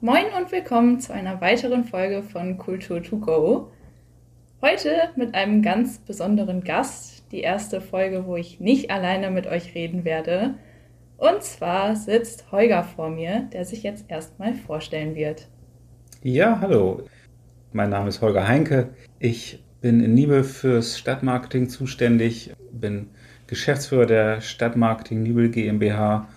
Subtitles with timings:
[0.00, 3.72] Moin und willkommen zu einer weiteren Folge von Kultur to go.
[4.62, 9.74] Heute mit einem ganz besonderen Gast, die erste Folge, wo ich nicht alleine mit euch
[9.74, 10.54] reden werde.
[11.16, 15.48] Und zwar sitzt Holger vor mir, der sich jetzt erstmal vorstellen wird.
[16.22, 17.02] Ja, hallo.
[17.72, 18.90] Mein Name ist Holger Heinke.
[19.18, 23.08] Ich bin in Nibel fürs Stadtmarketing zuständig, bin
[23.48, 26.28] Geschäftsführer der Stadtmarketing Nibel GmbH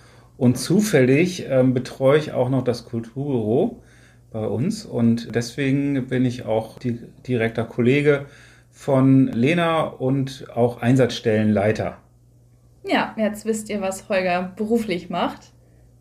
[0.42, 3.84] und zufällig ähm, betreue ich auch noch das Kulturbüro
[4.32, 8.26] bei uns und deswegen bin ich auch die, direkter Kollege
[8.72, 12.00] von Lena und auch Einsatzstellenleiter.
[12.88, 15.52] Ja, jetzt wisst ihr, was Holger beruflich macht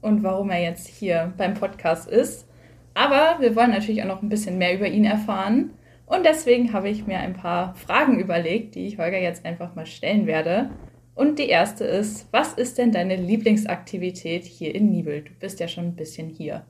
[0.01, 2.49] und warum er jetzt hier beim Podcast ist.
[2.95, 5.75] Aber wir wollen natürlich auch noch ein bisschen mehr über ihn erfahren.
[6.07, 9.85] Und deswegen habe ich mir ein paar Fragen überlegt, die ich Holger jetzt einfach mal
[9.85, 10.71] stellen werde.
[11.21, 15.21] Und die erste ist, was ist denn deine Lieblingsaktivität hier in Nibel?
[15.21, 16.63] Du bist ja schon ein bisschen hier.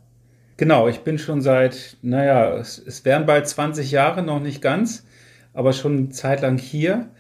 [0.57, 5.07] Genau, ich bin schon seit, naja, es, es wären bald 20 Jahre, noch nicht ganz,
[5.55, 7.11] aber schon eine Zeit lang hier.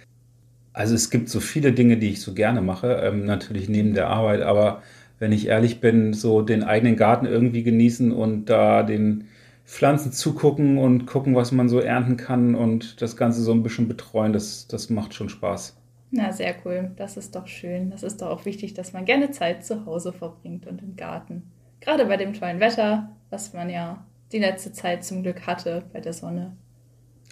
[0.72, 4.08] Also es gibt so viele Dinge, die ich so gerne mache, ähm, natürlich neben der
[4.08, 4.82] Arbeit, aber
[5.20, 9.28] wenn ich ehrlich bin, so den eigenen Garten irgendwie genießen und da den
[9.64, 13.86] Pflanzen zugucken und gucken, was man so ernten kann und das Ganze so ein bisschen
[13.86, 15.79] betreuen, das, das macht schon Spaß.
[16.10, 16.90] Na, sehr cool.
[16.96, 17.90] Das ist doch schön.
[17.90, 21.50] Das ist doch auch wichtig, dass man gerne Zeit zu Hause verbringt und im Garten.
[21.80, 26.00] Gerade bei dem tollen Wetter, was man ja die letzte Zeit zum Glück hatte bei
[26.00, 26.56] der Sonne.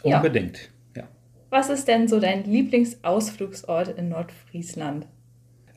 [0.02, 1.02] Unbedingt, ja.
[1.02, 1.08] ja.
[1.50, 5.06] Was ist denn so dein Lieblingsausflugsort in Nordfriesland?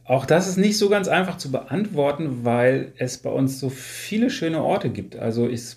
[0.03, 4.29] Auch das ist nicht so ganz einfach zu beantworten, weil es bei uns so viele
[4.29, 5.15] schöne Orte gibt.
[5.15, 5.75] Also ich,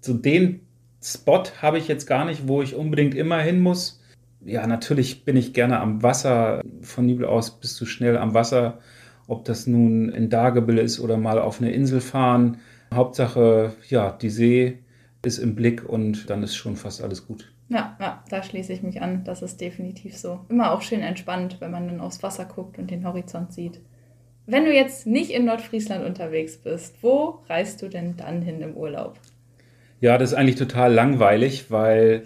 [0.00, 0.66] so den
[1.02, 4.00] Spot habe ich jetzt gar nicht, wo ich unbedingt immer hin muss
[4.44, 6.62] ja, natürlich bin ich gerne am Wasser.
[6.82, 8.78] Von Nibel aus bist du schnell am Wasser.
[9.26, 12.58] Ob das nun in Dagebüll ist oder mal auf eine Insel fahren.
[12.92, 14.78] Hauptsache, ja, die See
[15.22, 17.52] ist im Blick und dann ist schon fast alles gut.
[17.68, 19.24] Ja, ja, da schließe ich mich an.
[19.24, 20.40] Das ist definitiv so.
[20.48, 23.80] Immer auch schön entspannt, wenn man dann aufs Wasser guckt und den Horizont sieht.
[24.46, 28.74] Wenn du jetzt nicht in Nordfriesland unterwegs bist, wo reist du denn dann hin im
[28.74, 29.18] Urlaub?
[30.00, 32.22] Ja, das ist eigentlich total langweilig, weil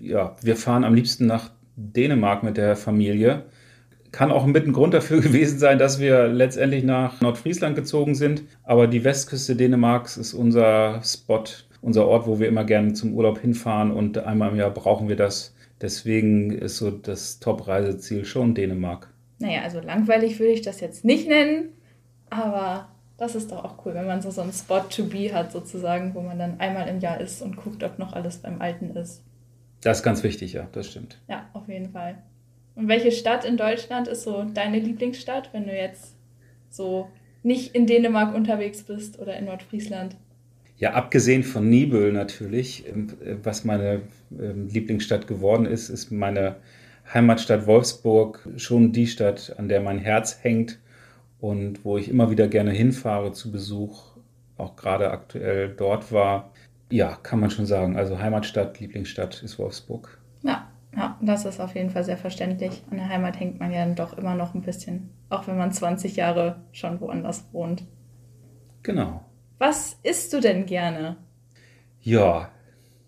[0.00, 3.44] ja, wir fahren am liebsten nach Dänemark mit der Familie.
[4.10, 8.42] Kann auch mit ein Grund dafür gewesen sein, dass wir letztendlich nach Nordfriesland gezogen sind.
[8.62, 11.44] Aber die Westküste Dänemarks ist unser Spot,
[11.80, 15.16] unser Ort, wo wir immer gerne zum Urlaub hinfahren und einmal im Jahr brauchen wir
[15.16, 15.54] das.
[15.80, 19.08] Deswegen ist so das Top-Reiseziel schon Dänemark.
[19.40, 21.70] Naja, also langweilig würde ich das jetzt nicht nennen,
[22.30, 22.88] aber
[23.18, 26.14] das ist doch auch cool, wenn man so, so einen Spot to be hat, sozusagen,
[26.14, 29.22] wo man dann einmal im Jahr ist und guckt, ob noch alles beim Alten ist.
[29.82, 31.20] Das ist ganz wichtig, ja, das stimmt.
[31.28, 32.22] Ja, auf jeden Fall.
[32.74, 36.16] Und welche Stadt in Deutschland ist so deine Lieblingsstadt, wenn du jetzt
[36.70, 37.08] so
[37.42, 40.16] nicht in Dänemark unterwegs bist oder in Nordfriesland?
[40.78, 43.08] Ja, abgesehen von Nibel natürlich, ähm,
[43.42, 46.56] was meine ähm, Lieblingsstadt geworden ist, ist meine
[47.12, 50.78] Heimatstadt Wolfsburg schon die Stadt, an der mein Herz hängt
[51.40, 54.16] und wo ich immer wieder gerne hinfahre zu Besuch,
[54.56, 56.52] auch gerade aktuell dort war.
[56.92, 57.96] Ja, kann man schon sagen.
[57.96, 60.18] Also Heimatstadt, Lieblingsstadt ist Wolfsburg.
[60.42, 62.82] Ja, ja, das ist auf jeden Fall sehr verständlich.
[62.90, 65.72] An der Heimat hängt man ja dann doch immer noch ein bisschen, auch wenn man
[65.72, 67.84] 20 Jahre schon woanders wohnt.
[68.82, 69.24] Genau.
[69.56, 71.16] Was isst du denn gerne?
[72.02, 72.50] Ja,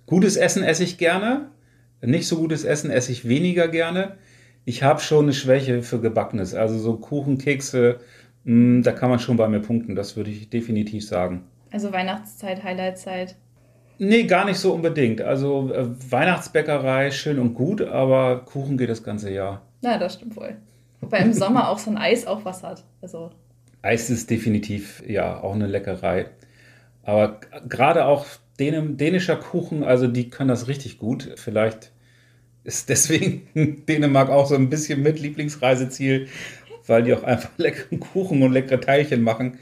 [0.06, 1.50] gutes Essen esse ich gerne.
[2.00, 4.16] Nicht so gutes Essen esse ich weniger gerne.
[4.64, 6.54] Ich habe schon eine Schwäche für Gebackenes.
[6.54, 8.00] Also so Kuchen, Kekse,
[8.44, 9.94] mh, mm, da kann man schon bei mir punkten.
[9.94, 11.44] Das würde ich definitiv sagen.
[11.70, 13.36] Also Weihnachtszeit, Highlightzeit.
[13.98, 15.20] Nee, gar nicht so unbedingt.
[15.20, 19.62] Also äh, Weihnachtsbäckerei schön und gut, aber Kuchen geht das ganze Jahr.
[19.82, 20.56] Na, das stimmt wohl.
[21.00, 22.84] Wobei im Sommer auch so ein Eis auch was hat.
[23.02, 23.30] Also.
[23.82, 26.26] Eis ist definitiv ja auch eine Leckerei.
[27.02, 28.26] Aber gerade auch
[28.58, 31.32] Dän dänischer Kuchen, also die können das richtig gut.
[31.36, 31.90] Vielleicht
[32.62, 33.48] ist deswegen
[33.86, 36.28] Dänemark auch so ein bisschen mit Lieblingsreiseziel,
[36.86, 39.58] weil die auch einfach leckeren Kuchen und leckere Teilchen machen.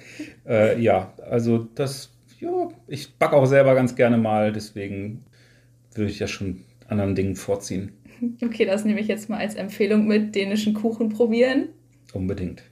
[0.47, 2.12] Äh, ja, also das
[2.43, 5.25] ja, ich backe auch selber ganz gerne mal, deswegen
[5.95, 7.93] würde ich ja schon anderen Dingen vorziehen.
[8.41, 11.71] Okay, das nehme ich jetzt mal als Empfehlung mit, dänischen Kuchen probieren.
[12.13, 12.63] Unbedingt.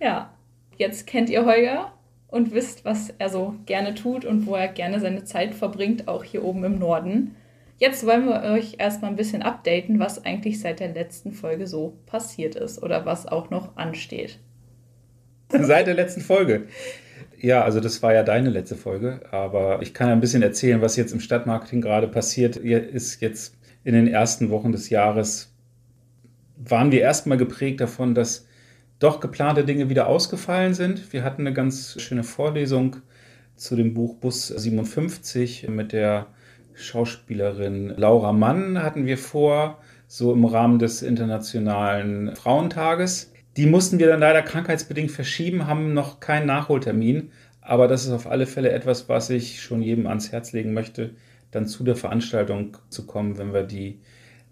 [0.00, 0.34] Ja,
[0.78, 1.92] jetzt kennt ihr Holger
[2.28, 6.24] und wisst, was er so gerne tut und wo er gerne seine Zeit verbringt, auch
[6.24, 7.36] hier oben im Norden.
[7.76, 11.98] Jetzt wollen wir euch erstmal ein bisschen updaten, was eigentlich seit der letzten Folge so
[12.06, 14.38] passiert ist oder was auch noch ansteht.
[15.50, 16.66] Seit der letzten Folge.
[17.40, 20.96] Ja, also das war ja deine letzte Folge, aber ich kann ein bisschen erzählen, was
[20.96, 23.20] jetzt im Stadtmarketing gerade passiert ist.
[23.20, 25.52] Jetzt in den ersten Wochen des Jahres
[26.56, 28.46] waren wir erstmal geprägt davon, dass
[28.98, 31.12] doch geplante Dinge wieder ausgefallen sind.
[31.12, 32.96] Wir hatten eine ganz schöne Vorlesung
[33.56, 36.28] zu dem Buch Bus 57 mit der
[36.74, 43.32] Schauspielerin Laura Mann hatten wir vor, so im Rahmen des Internationalen Frauentages.
[43.56, 47.30] Die mussten wir dann leider krankheitsbedingt verschieben, haben noch keinen Nachholtermin.
[47.60, 51.14] Aber das ist auf alle Fälle etwas, was ich schon jedem ans Herz legen möchte,
[51.50, 54.00] dann zu der Veranstaltung zu kommen, wenn wir die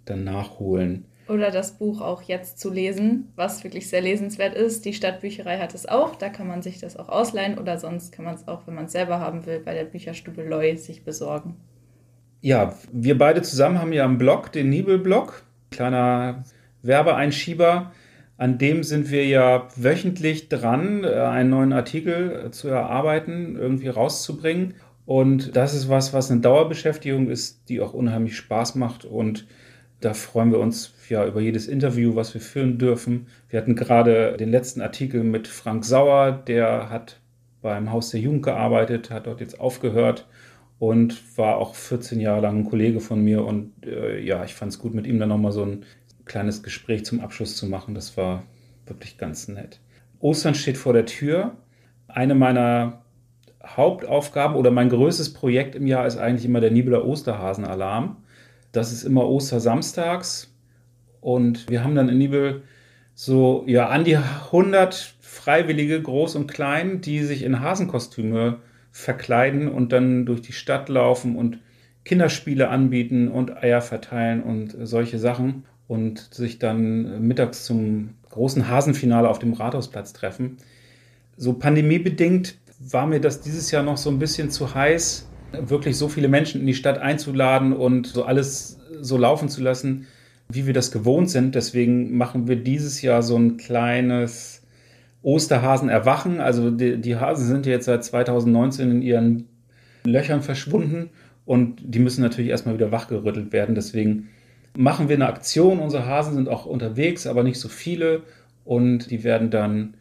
[0.05, 1.05] dann nachholen.
[1.29, 4.85] Oder das Buch auch jetzt zu lesen, was wirklich sehr lesenswert ist.
[4.85, 8.25] Die Stadtbücherei hat es auch, da kann man sich das auch ausleihen oder sonst kann
[8.25, 11.57] man es auch, wenn man es selber haben will, bei der Bücherstube Loy sich besorgen.
[12.41, 16.43] Ja, wir beide zusammen haben ja einen Blog, den Nibel-Blog, kleiner
[16.83, 17.93] Werbeeinschieber.
[18.43, 24.75] An dem sind wir ja wöchentlich dran, äh, einen neuen Artikel zu erarbeiten, irgendwie rauszubringen.
[25.07, 29.05] Und das ist was, was eine Dauerbeschäftigung ist, die auch unheimlich Spaß macht.
[29.05, 29.47] Und
[30.01, 33.29] da freuen wir uns ja über jedes Interview, was wir führen dürfen.
[33.49, 37.21] Wir hatten gerade den letzten Artikel mit Frank Sauer, der hat
[37.61, 40.27] beim Haus der Jugend gearbeitet, hat dort jetzt aufgehört
[40.81, 43.45] und war auch 14 Jahre lang ein Kollege von mir.
[43.45, 45.85] Und äh, ja, ich fand es gut, mit ihm dann nochmal so ein
[46.25, 47.95] kleines Gespräch zum Abschluss zu machen.
[47.95, 48.45] Das war
[48.87, 49.81] wirklich ganz nett.
[50.21, 51.57] Ostern steht vor der Tür.
[52.09, 53.03] Eine meiner
[53.65, 58.17] Hauptaufgaben oder mein größtes Projekt im Jahr ist eigentlich immer der Nibeler Osterhasenalarm.
[58.73, 60.55] Das ist immer Ostersamstags.
[61.21, 62.63] Und wir haben dann in Nibel
[63.15, 68.59] so ja an die 100 Freiwillige, groß und klein, die sich in Hasenkostüme
[68.91, 71.59] verkleiden und dann durch die Stadt laufen und
[72.05, 79.29] Kinderspiele anbieten und Eier verteilen und solche Sachen und sich dann mittags zum großen Hasenfinale
[79.29, 80.57] auf dem Rathausplatz treffen.
[81.37, 86.09] So pandemiebedingt war mir das dieses Jahr noch so ein bisschen zu heiß, wirklich so
[86.09, 90.07] viele Menschen in die Stadt einzuladen und so alles so laufen zu lassen,
[90.49, 91.55] wie wir das gewohnt sind.
[91.55, 94.63] Deswegen machen wir dieses Jahr so ein kleines
[95.23, 96.41] Osterhasen erwachen.
[96.41, 99.49] Also die, die Hasen sind jetzt seit 2019 in ihren
[100.05, 101.11] Löchern verschwunden
[101.45, 103.75] und die müssen natürlich erstmal wieder wachgerüttelt werden.
[103.75, 104.29] Deswegen
[104.77, 105.79] machen wir eine Aktion.
[105.81, 108.23] Unsere Hasen sind auch unterwegs, aber nicht so viele.
[108.65, 109.95] Und die werden dann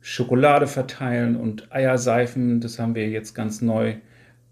[0.00, 2.60] Schokolade verteilen und Eierseifen.
[2.60, 3.94] Das haben wir jetzt ganz neu.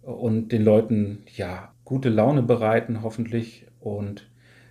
[0.03, 3.67] Und den Leuten ja gute Laune bereiten, hoffentlich.
[3.81, 4.27] Und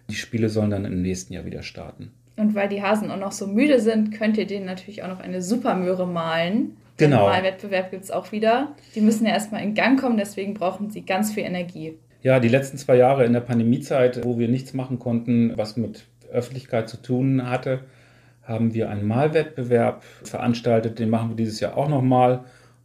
[0.09, 2.11] die Spiele sollen dann im nächsten Jahr wieder starten.
[2.35, 5.19] Und weil die Hasen auch noch so müde sind, könnt ihr denen natürlich auch noch
[5.19, 6.77] eine Supermöhre malen.
[6.97, 7.25] Genau.
[7.25, 8.75] Den Malwettbewerb gibt es auch wieder.
[8.95, 11.97] Die müssen ja erstmal in Gang kommen, deswegen brauchen sie ganz viel Energie.
[12.23, 16.05] Ja, die letzten zwei Jahre in der Pandemiezeit, wo wir nichts machen konnten, was mit
[16.31, 17.81] Öffentlichkeit zu tun hatte,
[18.43, 20.99] haben wir einen Malwettbewerb veranstaltet.
[20.99, 22.43] Den machen wir dieses Jahr auch nochmal.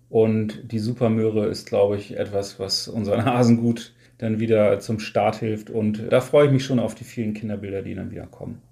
[0.08, 5.36] Und die Supermöhre ist, glaube ich, etwas, was unseren Hasen gut dann wieder zum Start
[5.36, 5.68] hilft.
[5.68, 8.62] Und da freue ich mich schon auf die vielen Kinderbilder, die dann wieder kommen.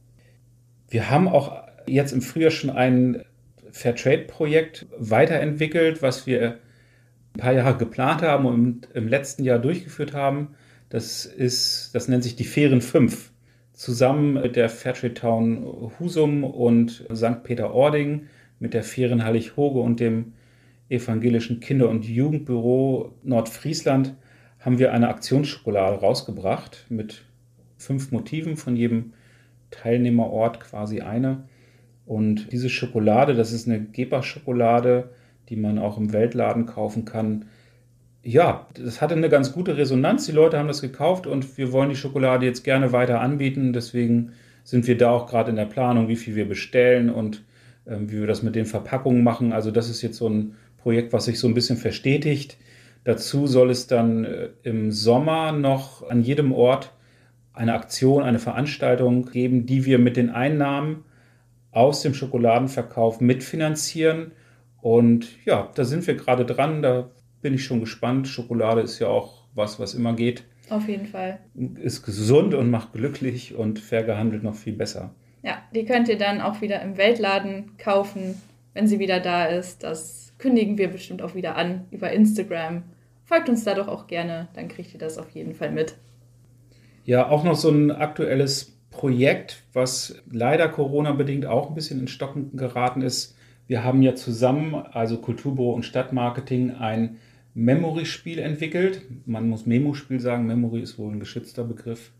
[0.88, 3.22] Wir haben auch jetzt im Frühjahr schon ein
[3.70, 6.58] Fairtrade-Projekt weiterentwickelt, was wir
[7.34, 10.54] ein paar Jahre geplant haben und im letzten Jahr durchgeführt haben.
[10.88, 13.32] Das ist, das nennt sich die Fähren 5.
[13.72, 17.42] Zusammen mit der Fairtrade Town Husum und St.
[17.42, 18.26] Peter-Ording,
[18.60, 20.34] mit der Fähren Hallig-Hoge und dem
[20.88, 24.14] evangelischen Kinder- und Jugendbüro Nordfriesland
[24.60, 27.24] haben wir eine Aktionsschokolade rausgebracht mit
[27.76, 29.12] fünf Motiven von jedem
[29.70, 31.48] Teilnehmerort quasi eine.
[32.06, 35.10] Und diese Schokolade, das ist eine Geber-Schokolade,
[35.54, 37.44] die man auch im Weltladen kaufen kann.
[38.22, 40.26] Ja, das hatte eine ganz gute Resonanz.
[40.26, 43.72] Die Leute haben das gekauft und wir wollen die Schokolade jetzt gerne weiter anbieten.
[43.72, 44.32] Deswegen
[44.64, 47.44] sind wir da auch gerade in der Planung, wie viel wir bestellen und
[47.84, 49.52] äh, wie wir das mit den Verpackungen machen.
[49.52, 52.56] Also das ist jetzt so ein Projekt, was sich so ein bisschen verstetigt.
[53.04, 56.92] Dazu soll es dann äh, im Sommer noch an jedem Ort
[57.52, 61.04] eine Aktion, eine Veranstaltung geben, die wir mit den Einnahmen
[61.70, 64.32] aus dem Schokoladenverkauf mitfinanzieren.
[64.84, 66.82] Und ja, da sind wir gerade dran.
[66.82, 67.08] Da
[67.40, 68.28] bin ich schon gespannt.
[68.28, 70.44] Schokolade ist ja auch was, was immer geht.
[70.68, 71.38] Auf jeden Fall.
[71.80, 75.14] Ist gesund und macht glücklich und fair gehandelt noch viel besser.
[75.42, 78.34] Ja, die könnt ihr dann auch wieder im Weltladen kaufen,
[78.74, 79.82] wenn sie wieder da ist.
[79.82, 82.82] Das kündigen wir bestimmt auch wieder an über Instagram.
[83.24, 85.94] Folgt uns da doch auch gerne, dann kriegt ihr das auf jeden Fall mit.
[87.06, 92.54] Ja, auch noch so ein aktuelles Projekt, was leider Corona-bedingt auch ein bisschen in Stocken
[92.54, 93.33] geraten ist.
[93.66, 97.16] Wir haben ja zusammen, also Kulturbüro und Stadtmarketing, ein
[97.54, 99.02] Memory-Spiel entwickelt.
[99.24, 102.10] Man muss Memo-Spiel sagen, Memory ist wohl ein geschützter Begriff,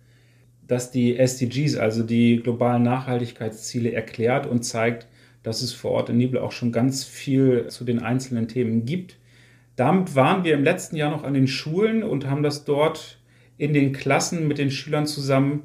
[0.66, 5.06] das die SDGs, also die globalen Nachhaltigkeitsziele, erklärt und zeigt,
[5.42, 9.18] dass es vor Ort in Nibel auch schon ganz viel zu den einzelnen Themen gibt.
[9.76, 13.18] Damit waren wir im letzten Jahr noch an den Schulen und haben das dort
[13.58, 15.64] in den Klassen mit den Schülern zusammen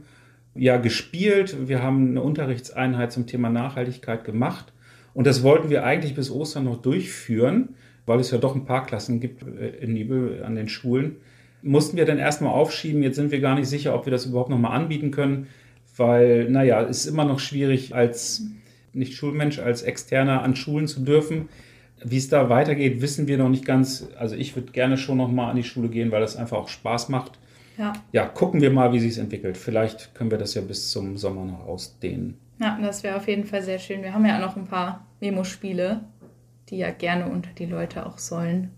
[0.55, 1.69] ja gespielt.
[1.69, 4.73] Wir haben eine Unterrichtseinheit zum Thema Nachhaltigkeit gemacht
[5.13, 7.69] und das wollten wir eigentlich bis Ostern noch durchführen.
[8.05, 11.17] weil es ja doch ein paar Klassen gibt äh, in Nibel an den Schulen.
[11.61, 13.03] Mussten wir dann erstmal aufschieben.
[13.03, 15.47] Jetzt sind wir gar nicht sicher, ob wir das überhaupt nochmal anbieten können,
[15.95, 18.47] weil, naja, es ist immer noch schwierig, als
[18.93, 21.49] nicht Schulmensch, als Externer an Schulen zu dürfen.
[22.03, 24.07] Wie es da weitergeht, wissen wir noch nicht ganz.
[24.17, 27.09] Also ich würde gerne schon nochmal an die Schule gehen, weil das einfach auch Spaß
[27.09, 27.37] macht.
[27.77, 27.93] Ja.
[28.11, 29.57] ja, gucken wir mal, wie sich es entwickelt.
[29.57, 32.37] Vielleicht können wir das ja bis zum Sommer noch ausdehnen.
[32.59, 34.03] Ja, das wäre auf jeden Fall sehr schön.
[34.03, 36.01] Wir haben ja auch noch ein paar Memo-Spiele,
[36.69, 38.71] die ja gerne unter die Leute auch sollen.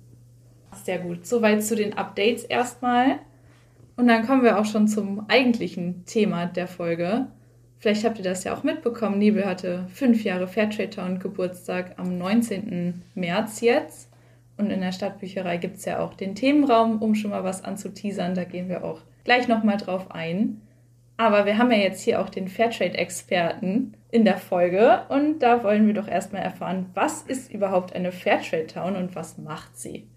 [0.83, 1.25] Sehr gut.
[1.25, 3.19] Soweit zu den Updates erstmal.
[3.97, 7.27] Und dann kommen wir auch schon zum eigentlichen Thema der Folge.
[7.79, 9.17] Vielleicht habt ihr das ja auch mitbekommen.
[9.17, 13.01] Nebel hatte fünf Jahre Fairtrade Town Geburtstag am 19.
[13.15, 14.09] März jetzt.
[14.57, 18.35] Und in der Stadtbücherei gibt es ja auch den Themenraum, um schon mal was anzuteasern.
[18.35, 20.61] Da gehen wir auch gleich nochmal drauf ein.
[21.21, 25.85] Aber wir haben ja jetzt hier auch den Fairtrade-Experten in der Folge und da wollen
[25.85, 30.07] wir doch erstmal erfahren, was ist überhaupt eine Fairtrade Town und was macht sie?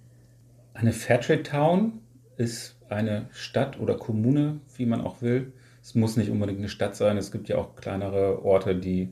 [0.73, 2.01] Eine Fairtrade Town
[2.39, 5.53] ist eine Stadt oder Kommune, wie man auch will.
[5.83, 7.19] Es muss nicht unbedingt eine Stadt sein.
[7.19, 9.11] Es gibt ja auch kleinere Orte, die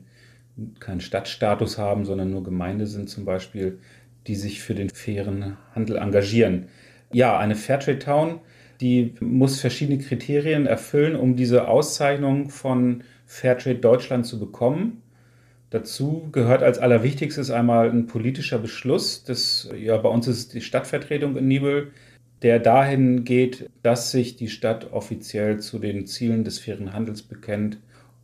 [0.79, 3.77] keinen Stadtstatus haben, sondern nur Gemeinde sind zum Beispiel
[4.25, 6.69] die sich für den fairen Handel engagieren.
[7.11, 8.39] Ja, eine Fairtrade Town,
[8.83, 15.01] die muss verschiedene Kriterien erfüllen, um diese Auszeichnung von Fairtrade Deutschland zu bekommen.
[15.69, 19.23] Dazu gehört als allerwichtigstes einmal ein politischer Beschluss.
[19.23, 21.91] Das, ja, bei uns ist die Stadtvertretung in Nibel,
[22.41, 27.77] der dahin geht, dass sich die Stadt offiziell zu den Zielen des fairen Handels bekennt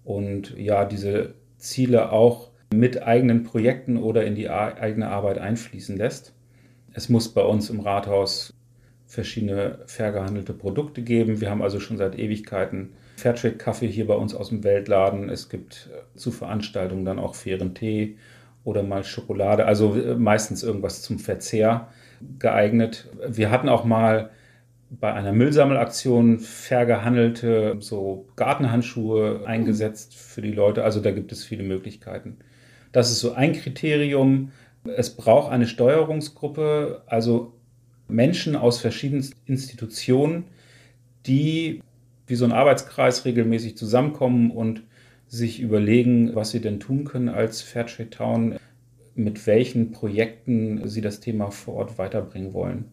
[0.03, 6.33] und ja, diese Ziele auch mit eigenen Projekten oder in die eigene Arbeit einfließen lässt.
[6.93, 8.53] Es muss bei uns im Rathaus
[9.09, 11.41] verschiedene fair gehandelte Produkte geben.
[11.41, 15.29] Wir haben also schon seit Ewigkeiten Fairtrade-Kaffee hier bei uns aus dem Weltladen.
[15.29, 18.17] Es gibt äh, zu Veranstaltungen dann auch fairen Tee
[18.63, 21.87] oder mal Schokolade, also äh, meistens irgendwas zum Verzehr
[22.37, 23.09] geeignet.
[23.27, 24.29] Wir hatten auch mal
[24.91, 30.83] bei einer Müllsammelaktion fair gehandelte so Gartenhandschuhe eingesetzt für die Leute.
[30.83, 32.37] Also da gibt es viele Möglichkeiten.
[32.91, 34.51] Das ist so ein Kriterium.
[34.95, 37.58] Es braucht eine Steuerungsgruppe, also
[38.09, 40.45] Menschen aus verschiedenen Institutionen,
[41.25, 41.81] die
[42.27, 44.83] wie so ein Arbeitskreis regelmäßig zusammenkommen und
[45.27, 48.55] sich überlegen, was sie denn tun können als Fairtrade Town,
[49.15, 52.85] mit welchen Projekten sie das Thema vor Ort weiterbringen wollen.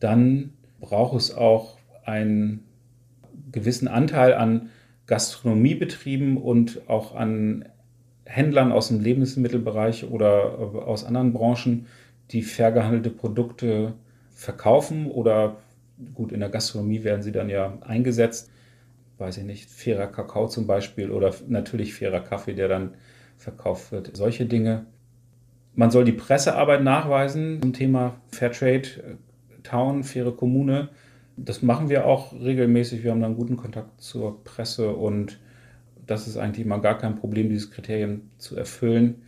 [0.00, 2.64] Dann braucht es auch einen
[3.52, 4.70] gewissen Anteil an
[5.06, 7.64] Gastronomiebetrieben und auch an
[8.24, 11.86] Händlern aus dem Lebensmittelbereich oder äh, aus anderen Branchen,
[12.32, 13.94] die fair gehandelte Produkte
[14.36, 15.56] verkaufen oder
[16.14, 18.50] gut, in der Gastronomie werden sie dann ja eingesetzt.
[19.18, 22.94] Weiß ich nicht, fairer Kakao zum Beispiel oder natürlich fairer Kaffee, der dann
[23.38, 24.14] verkauft wird.
[24.14, 24.84] Solche Dinge.
[25.74, 30.90] Man soll die Pressearbeit nachweisen zum Thema Fairtrade äh, Town, faire Kommune.
[31.38, 33.04] Das machen wir auch regelmäßig.
[33.04, 35.38] Wir haben dann guten Kontakt zur Presse und
[36.06, 39.22] das ist eigentlich mal gar kein Problem, dieses Kriterium zu erfüllen.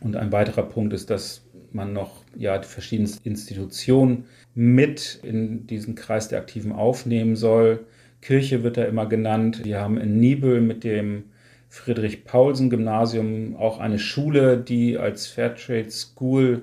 [0.00, 4.24] Und ein weiterer Punkt ist, dass man noch ja, die verschiedenen Institutionen
[4.54, 7.86] mit in diesen Kreis der Aktiven aufnehmen soll.
[8.20, 9.64] Kirche wird da immer genannt.
[9.64, 11.24] Wir haben in Nibel mit dem
[11.68, 16.62] Friedrich-Paulsen-Gymnasium auch eine Schule, die als Fairtrade School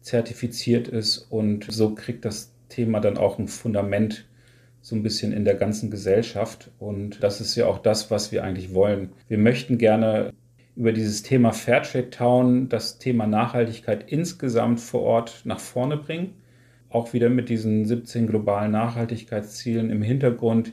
[0.00, 1.18] zertifiziert ist.
[1.30, 4.26] Und so kriegt das Thema dann auch ein Fundament
[4.80, 6.70] so ein bisschen in der ganzen Gesellschaft.
[6.78, 9.10] Und das ist ja auch das, was wir eigentlich wollen.
[9.28, 10.32] Wir möchten gerne
[10.76, 16.34] über dieses Thema Fairtrade Town das Thema Nachhaltigkeit insgesamt vor Ort nach vorne bringen.
[16.90, 20.72] Auch wieder mit diesen 17 globalen Nachhaltigkeitszielen im Hintergrund,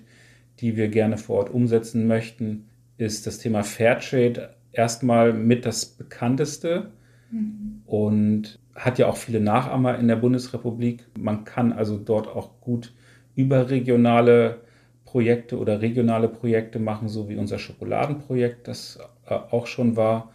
[0.60, 2.65] die wir gerne vor Ort umsetzen möchten,
[2.98, 6.91] ist das Thema Fairtrade erstmal mit das bekannteste
[7.31, 7.81] mhm.
[7.86, 11.05] und hat ja auch viele Nachahmer in der Bundesrepublik.
[11.17, 12.93] Man kann also dort auch gut
[13.36, 14.62] überregionale
[15.05, 20.32] Projekte oder regionale Projekte machen, so wie unser Schokoladenprojekt, das auch schon war.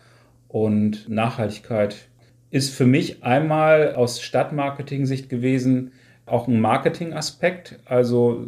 [0.48, 2.08] Und Nachhaltigkeit
[2.50, 5.92] ist für mich einmal aus Stadtmarketing-Sicht gewesen
[6.28, 8.44] auch ein Marketing-Aspekt, also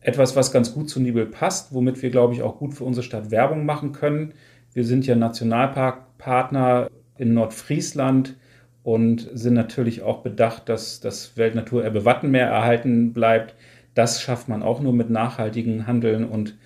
[0.00, 3.04] etwas, was ganz gut zu Nibel passt, womit wir, glaube ich, auch gut für unsere
[3.04, 4.34] Stadt Werbung machen können.
[4.72, 8.36] Wir sind ja Nationalparkpartner in Nordfriesland
[8.82, 13.54] und sind natürlich auch bedacht, dass das Weltnaturerbe Wattenmeer erhalten bleibt.
[13.94, 16.56] Das schafft man auch nur mit nachhaltigem Handeln und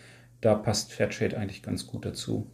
[0.40, 2.46] da passt Fairtrade eigentlich ganz gut dazu.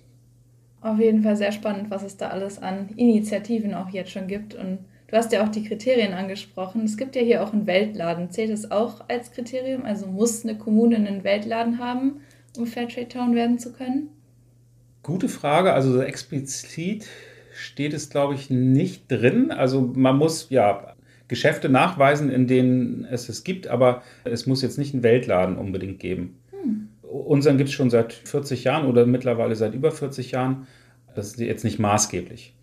[0.84, 4.54] Auf jeden Fall sehr spannend, was es da alles an Initiativen auch jetzt schon gibt.
[4.54, 6.82] Und du hast ja auch die Kriterien angesprochen.
[6.84, 8.30] Es gibt ja hier auch einen Weltladen.
[8.30, 9.86] Zählt das auch als Kriterium?
[9.86, 12.20] Also muss eine Kommune einen Weltladen haben,
[12.58, 14.10] um Fairtrade Town werden zu können?
[15.02, 15.72] Gute Frage.
[15.72, 17.06] Also explizit
[17.54, 19.52] steht es, glaube ich, nicht drin.
[19.52, 20.94] Also man muss ja
[21.28, 25.98] Geschäfte nachweisen, in denen es es gibt, aber es muss jetzt nicht einen Weltladen unbedingt
[25.98, 26.36] geben.
[26.50, 26.90] Hm.
[27.14, 30.66] Unseren gibt es schon seit 40 Jahren oder mittlerweile seit über 40 Jahren.
[31.14, 32.56] Das ist jetzt nicht maßgeblich.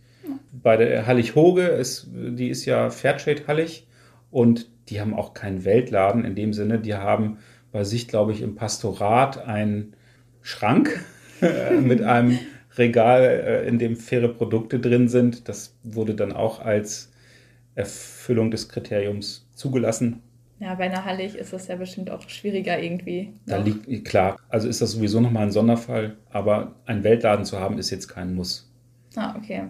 [0.52, 3.88] Bei der Hallig-Hoge, ist, die ist ja Fairtrade-Hallig
[4.30, 6.80] und die haben auch keinen Weltladen in dem Sinne.
[6.80, 7.38] Die haben
[7.72, 9.96] bei sich, glaube ich, im Pastorat einen
[10.42, 11.00] Schrank
[11.82, 12.38] mit einem
[12.78, 15.48] Regal, äh, in dem faire Produkte drin sind.
[15.48, 17.14] Das wurde dann auch als
[17.76, 20.22] Erfüllung des Kriteriums zugelassen.
[20.62, 23.34] Ja, bei einer Hallig ist das ja bestimmt auch schwieriger irgendwie.
[23.48, 27.80] Da liegt, klar, also ist das sowieso nochmal ein Sonderfall, aber einen Weltladen zu haben,
[27.80, 28.72] ist jetzt kein Muss.
[29.16, 29.64] Ah, okay.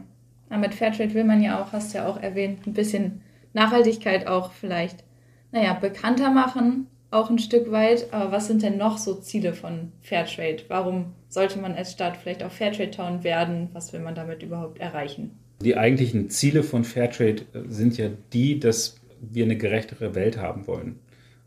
[0.50, 3.21] Aber mit Fairtrade will man ja auch, hast du ja auch erwähnt, ein bisschen
[3.53, 5.05] Nachhaltigkeit auch vielleicht,
[5.53, 8.13] naja, bekannter machen, auch ein Stück weit.
[8.13, 10.63] Aber was sind denn noch so Ziele von Fairtrade?
[10.67, 13.69] Warum sollte man als Stadt vielleicht auch Fairtrade Town werden?
[13.71, 15.39] Was will man damit überhaupt erreichen?
[15.62, 20.68] Die eigentlichen Ziele von Fairtrade äh, sind ja die, dass wir eine gerechtere Welt haben
[20.68, 21.00] wollen.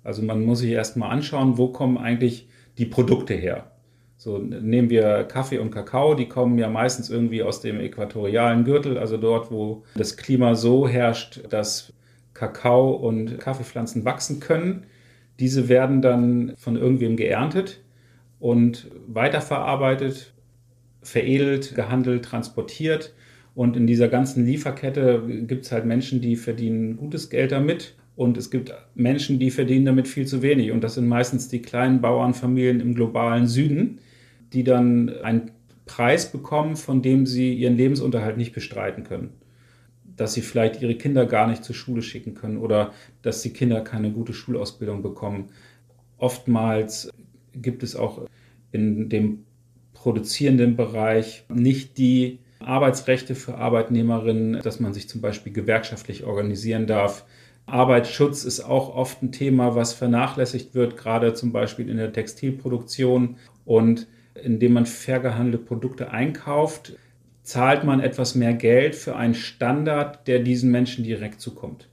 [0.03, 3.73] Also man muss sich erstmal anschauen, wo kommen eigentlich die Produkte her.
[4.17, 8.97] So nehmen wir Kaffee und Kakao, die kommen ja meistens irgendwie aus dem äquatorialen Gürtel,
[8.97, 11.93] also dort, wo das Klima so herrscht, dass
[12.33, 14.85] Kakao und Kaffeepflanzen wachsen können.
[15.41, 17.83] Diese werden dann von irgendwem geerntet
[18.39, 20.33] und weiterverarbeitet,
[21.03, 23.15] veredelt, gehandelt, transportiert.
[23.55, 27.95] Und in dieser ganzen Lieferkette gibt es halt Menschen, die verdienen gutes Geld damit.
[28.17, 30.73] Und es gibt Menschen, die verdienen damit viel zu wenig.
[30.73, 33.99] Und das sind meistens die kleinen Bauernfamilien im globalen Süden,
[34.53, 35.51] die dann einen
[35.87, 39.31] Preis bekommen, von dem sie ihren Lebensunterhalt nicht bestreiten können
[40.17, 42.93] dass sie vielleicht ihre Kinder gar nicht zur Schule schicken können oder
[43.23, 45.51] dass die Kinder keine gute Schulausbildung bekommen.
[46.19, 47.11] Oftmals
[47.55, 48.27] gibt es auch
[48.73, 49.45] in dem
[49.93, 57.25] produzierenden Bereich nicht die Arbeitsrechte für Arbeitnehmerinnen, dass man sich zum Beispiel gewerkschaftlich organisieren darf.
[57.67, 63.37] Arbeitsschutz ist auch oft ein Thema, was vernachlässigt wird, gerade zum Beispiel in der Textilproduktion.
[63.65, 64.07] Und
[64.43, 66.95] indem man fair gehandelte Produkte einkauft,
[67.43, 71.89] zahlt man etwas mehr Geld für einen Standard, der diesen Menschen direkt zukommt.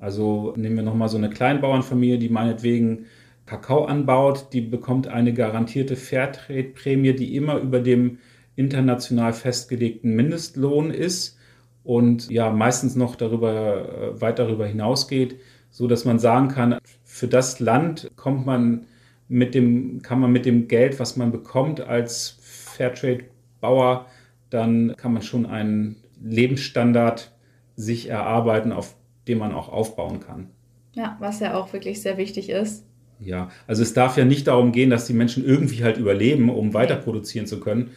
[0.00, 3.06] Also nehmen wir nochmal so eine Kleinbauernfamilie, die meinetwegen
[3.46, 8.18] Kakao anbaut, die bekommt eine garantierte Fairtrade-Prämie, die immer über dem
[8.56, 11.38] international festgelegten Mindestlohn ist
[11.84, 15.36] und ja meistens noch darüber, äh, weit darüber hinausgeht,
[15.70, 18.86] so dass man sagen kann, für das Land kommt man
[19.28, 24.06] mit dem, kann man mit dem Geld, was man bekommt als Fairtrade-Bauer,
[24.50, 27.32] dann kann man schon einen Lebensstandard
[27.76, 28.96] sich erarbeiten, auf
[29.28, 30.48] dem man auch aufbauen kann.
[30.94, 32.84] Ja, was ja auch wirklich sehr wichtig ist.
[33.18, 36.74] Ja, also es darf ja nicht darum gehen, dass die Menschen irgendwie halt überleben, um
[36.74, 37.90] weiter produzieren zu können,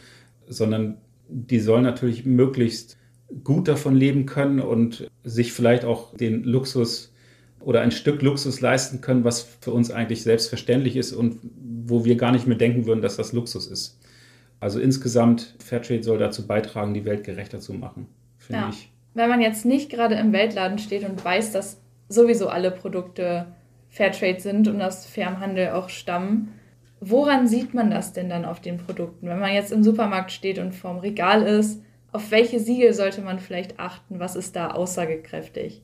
[0.50, 2.98] sondern die sollen natürlich möglichst
[3.44, 7.14] gut davon leben können und sich vielleicht auch den Luxus
[7.60, 11.38] oder ein Stück Luxus leisten können, was für uns eigentlich selbstverständlich ist und
[11.84, 13.98] wo wir gar nicht mehr denken würden, dass das Luxus ist.
[14.58, 18.08] Also insgesamt, Fairtrade soll dazu beitragen, die Welt gerechter zu machen,
[18.38, 18.68] finde ja.
[18.70, 18.90] ich.
[19.14, 23.46] Wenn man jetzt nicht gerade im Weltladen steht und weiß, dass sowieso alle Produkte
[23.88, 26.52] Fairtrade sind und aus fairem Handel auch stammen,
[27.00, 29.26] woran sieht man das denn dann auf den Produkten?
[29.26, 31.82] Wenn man jetzt im Supermarkt steht und vorm Regal ist,
[32.12, 34.18] auf welche Siegel sollte man vielleicht achten?
[34.18, 35.82] Was ist da aussagekräftig?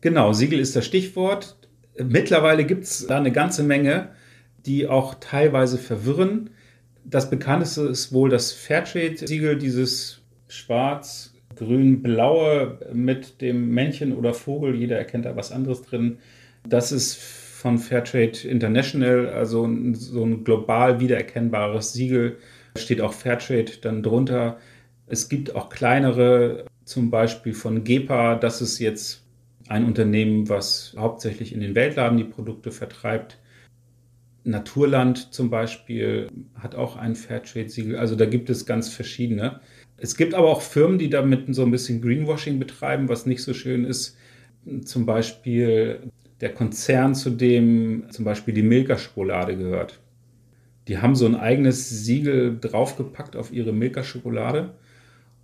[0.00, 1.56] Genau, Siegel ist das Stichwort.
[1.98, 4.10] Mittlerweile gibt es da eine ganze Menge,
[4.64, 6.50] die auch teilweise verwirren
[7.08, 14.74] das bekannteste ist wohl das Fairtrade-Siegel, dieses schwarz, grün, blaue mit dem Männchen oder Vogel.
[14.74, 16.18] Jeder erkennt da was anderes drin.
[16.68, 17.14] Das ist
[17.66, 22.38] von Fairtrade International, also so ein global wiedererkennbares Siegel.
[22.78, 24.58] Steht auch Fairtrade dann drunter.
[25.08, 28.36] Es gibt auch kleinere, zum Beispiel von GEPA.
[28.36, 29.24] Das ist jetzt
[29.66, 33.40] ein Unternehmen, was hauptsächlich in den Weltladen die Produkte vertreibt.
[34.44, 37.96] Naturland zum Beispiel hat auch ein Fairtrade-Siegel.
[37.96, 39.58] Also da gibt es ganz verschiedene.
[39.96, 43.52] Es gibt aber auch Firmen, die damit so ein bisschen Greenwashing betreiben, was nicht so
[43.54, 44.16] schön ist.
[44.84, 50.00] Zum Beispiel der Konzern, zu dem zum Beispiel die Milka-Schokolade gehört.
[50.88, 54.74] Die haben so ein eigenes Siegel draufgepackt auf ihre Milka-Schokolade.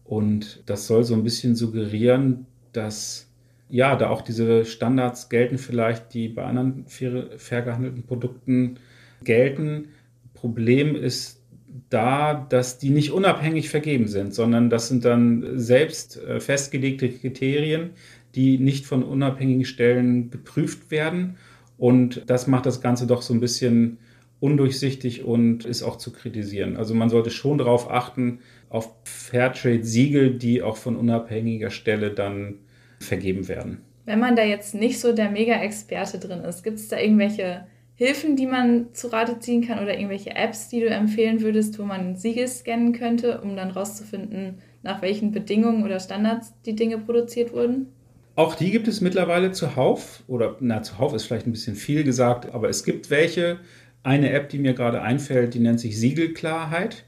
[0.04, 3.28] Und das soll so ein bisschen suggerieren, dass
[3.68, 8.76] ja, da auch diese Standards gelten vielleicht, die bei anderen fair, fair gehandelten Produkten
[9.24, 9.88] gelten.
[10.34, 11.40] Problem ist
[11.88, 17.90] da, dass die nicht unabhängig vergeben sind, sondern das sind dann selbst äh, festgelegte Kriterien,
[18.34, 21.36] die nicht von unabhängigen Stellen geprüft werden.
[21.78, 23.98] Und das macht das Ganze doch so ein bisschen
[24.40, 26.76] undurchsichtig und ist auch zu kritisieren.
[26.76, 32.58] Also man sollte schon darauf achten, auf Fairtrade-Siegel, die auch von unabhängiger Stelle dann
[32.98, 33.78] vergeben werden.
[34.04, 38.34] Wenn man da jetzt nicht so der Mega-Experte drin ist, gibt es da irgendwelche Hilfen,
[38.34, 42.16] die man zu Rate ziehen kann oder irgendwelche Apps, die du empfehlen würdest, wo man
[42.16, 47.92] Siegel scannen könnte, um dann rauszufinden, nach welchen Bedingungen oder Standards die Dinge produziert wurden?
[48.34, 50.22] Auch die gibt es mittlerweile zuhauf.
[50.26, 53.58] Oder, na, zuhauf ist vielleicht ein bisschen viel gesagt, aber es gibt welche.
[54.04, 57.04] Eine App, die mir gerade einfällt, die nennt sich Siegelklarheit.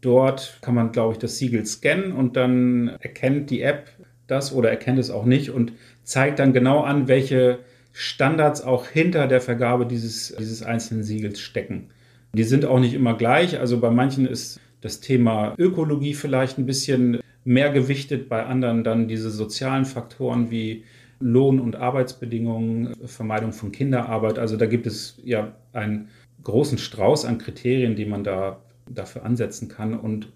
[0.00, 3.88] Dort kann man, glaube ich, das Siegel scannen und dann erkennt die App
[4.26, 5.72] das oder erkennt es auch nicht und
[6.04, 7.58] zeigt dann genau an, welche
[7.92, 11.88] Standards auch hinter der Vergabe dieses, dieses einzelnen Siegels stecken.
[12.32, 13.58] Die sind auch nicht immer gleich.
[13.58, 17.18] Also bei manchen ist das Thema Ökologie vielleicht ein bisschen
[17.50, 20.84] mehr gewichtet, bei anderen dann diese sozialen Faktoren wie
[21.18, 24.38] Lohn- und Arbeitsbedingungen, Vermeidung von Kinderarbeit.
[24.38, 26.08] Also da gibt es ja einen
[26.44, 29.98] großen Strauß an Kriterien, die man da dafür ansetzen kann.
[29.98, 30.28] Und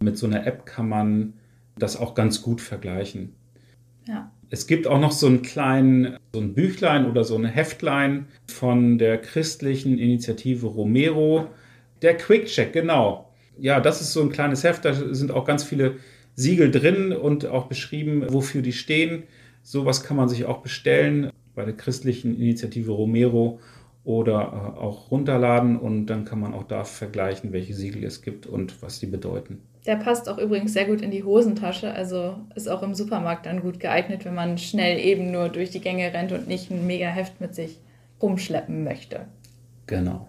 [0.00, 1.34] mit so einer App kann man
[1.78, 3.34] das auch ganz gut vergleichen.
[4.08, 4.32] Ja.
[4.48, 8.96] Es gibt auch noch so einen kleinen, so ein Büchlein oder so ein Heftlein von
[8.96, 11.46] der christlichen Initiative Romero.
[12.00, 13.34] Der Quick Check, genau.
[13.58, 15.96] Ja, das ist so ein kleines Heft, da sind auch ganz viele
[16.36, 19.24] Siegel drin und auch beschrieben, wofür die stehen.
[19.62, 23.60] Sowas kann man sich auch bestellen bei der christlichen Initiative Romero
[24.04, 28.46] oder äh, auch runterladen und dann kann man auch da vergleichen, welche Siegel es gibt
[28.46, 29.62] und was die bedeuten.
[29.86, 33.60] Der passt auch übrigens sehr gut in die Hosentasche, also ist auch im Supermarkt dann
[33.60, 37.06] gut geeignet, wenn man schnell eben nur durch die Gänge rennt und nicht ein mega
[37.06, 37.78] Heft mit sich
[38.20, 39.26] rumschleppen möchte.
[39.86, 40.26] Genau.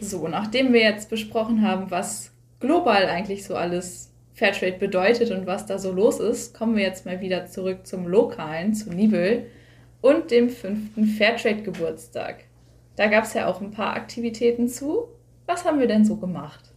[0.00, 5.66] So, nachdem wir jetzt besprochen haben, was global eigentlich so alles Fairtrade bedeutet und was
[5.66, 9.46] da so los ist, kommen wir jetzt mal wieder zurück zum Lokalen, zu Nibel
[10.00, 12.44] und dem fünften Fairtrade-Geburtstag.
[12.96, 15.08] Da gab es ja auch ein paar Aktivitäten zu.
[15.46, 16.72] Was haben wir denn so gemacht?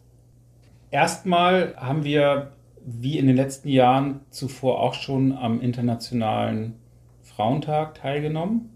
[0.91, 2.51] Erstmal haben wir,
[2.85, 6.75] wie in den letzten Jahren zuvor auch schon, am Internationalen
[7.21, 8.69] Frauentag teilgenommen.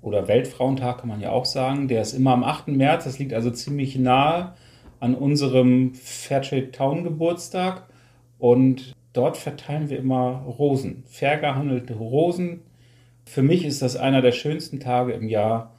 [0.00, 1.88] Oder Weltfrauentag kann man ja auch sagen.
[1.88, 2.68] Der ist immer am 8.
[2.68, 3.04] März.
[3.04, 4.54] Das liegt also ziemlich nahe
[5.02, 7.88] an unserem Fairtrade Town Geburtstag
[8.38, 12.60] und dort verteilen wir immer Rosen, fair gehandelte Rosen.
[13.24, 15.74] Für mich ist das einer der schönsten Tage im Jahr.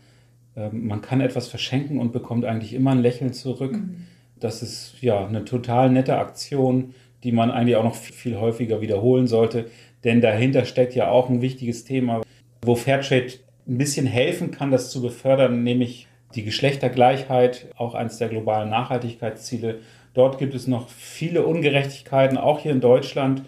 [0.57, 3.71] Ähm, man kann etwas verschenken und bekommt eigentlich immer ein Lächeln zurück.
[3.71, 4.07] Mhm.
[4.41, 9.27] Das ist ja eine total nette Aktion, die man eigentlich auch noch viel häufiger wiederholen
[9.27, 9.67] sollte,
[10.03, 12.23] denn dahinter steckt ja auch ein wichtiges Thema,
[12.61, 13.31] wo Fairtrade
[13.69, 19.79] ein bisschen helfen kann, das zu befördern, nämlich die Geschlechtergleichheit, auch eines der globalen Nachhaltigkeitsziele.
[20.13, 23.43] Dort gibt es noch viele Ungerechtigkeiten, auch hier in Deutschland.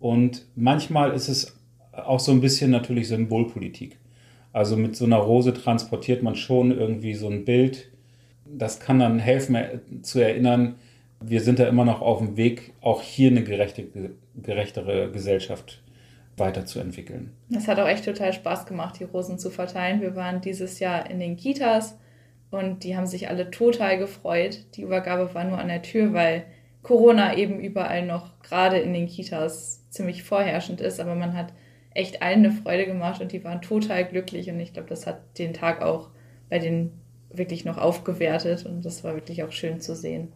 [0.00, 1.56] Und manchmal ist es
[1.92, 3.98] auch so ein bisschen natürlich Symbolpolitik.
[4.52, 7.88] Also mit so einer Rose transportiert man schon irgendwie so ein Bild.
[8.46, 9.56] Das kann dann helfen
[10.02, 10.76] zu erinnern,
[11.20, 13.86] wir sind da immer noch auf dem Weg, auch hier eine gerechte,
[14.34, 15.82] gerechtere Gesellschaft
[16.36, 17.32] weiterzuentwickeln.
[17.54, 20.02] Es hat auch echt total Spaß gemacht, die Rosen zu verteilen.
[20.02, 21.96] Wir waren dieses Jahr in den Kitas
[22.56, 24.64] und die haben sich alle total gefreut.
[24.74, 26.44] Die Übergabe war nur an der Tür, weil
[26.82, 31.00] Corona eben überall noch gerade in den Kitas ziemlich vorherrschend ist.
[31.00, 31.52] Aber man hat
[31.94, 34.48] echt allen eine Freude gemacht und die waren total glücklich.
[34.50, 36.10] Und ich glaube, das hat den Tag auch
[36.48, 36.92] bei denen
[37.30, 38.66] wirklich noch aufgewertet.
[38.66, 40.28] Und das war wirklich auch schön zu sehen.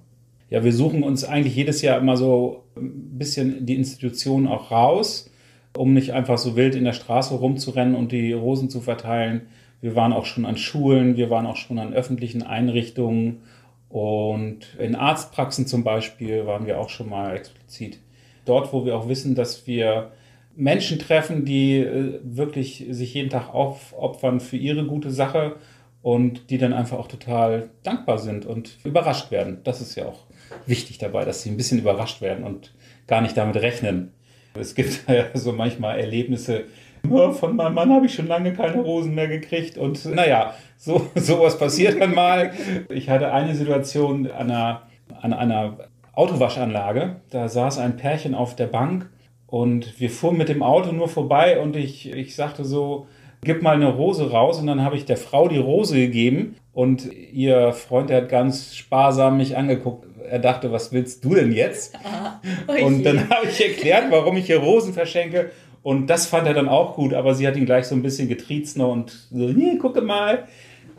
[0.49, 5.31] Ja, wir suchen uns eigentlich jedes Jahr immer so ein bisschen die Institutionen auch raus,
[5.77, 9.43] um nicht einfach so wild in der Straße rumzurennen und die Rosen zu verteilen
[9.81, 13.43] wir waren auch schon an Schulen, wir waren auch schon an öffentlichen Einrichtungen
[13.89, 17.99] und in Arztpraxen zum Beispiel waren wir auch schon mal explizit.
[18.45, 20.13] Dort, wo wir auch wissen, dass wir
[20.57, 25.57] Menschen treffen, die äh, wirklich sich jeden Tag aufopfern für ihre gute Sache
[26.03, 29.59] und die dann einfach auch total dankbar sind und überrascht werden.
[29.65, 30.25] Das ist ja auch
[30.67, 32.75] wichtig dabei, dass sie ein bisschen überrascht werden und
[33.07, 34.13] gar nicht damit rechnen.
[34.55, 36.65] Es gibt ja so manchmal Erlebnisse,
[37.09, 39.79] von meinem Mann habe ich schon lange keine Rosen mehr gekriegt.
[39.79, 42.53] Und naja, so, sowas passiert dann mal.
[42.89, 44.83] Ich hatte eine Situation an einer,
[45.21, 45.77] an einer
[46.15, 47.17] Autowaschanlage.
[47.31, 49.09] Da saß ein Pärchen auf der Bank
[49.47, 53.07] und wir fuhren mit dem Auto nur vorbei und ich, ich sagte so,
[53.43, 54.59] gib mal eine Rose raus.
[54.59, 58.75] Und dann habe ich der Frau die Rose gegeben und ihr Freund, der hat ganz
[58.77, 60.07] sparsam mich angeguckt.
[60.29, 61.99] Er dachte, was willst du denn jetzt?
[62.05, 65.51] Ah, oh und dann habe ich erklärt, warum ich hier Rosen verschenke.
[65.83, 68.29] Und das fand er dann auch gut, aber sie hat ihn gleich so ein bisschen
[68.29, 70.47] getriezt noch und so, nee, gucke mal,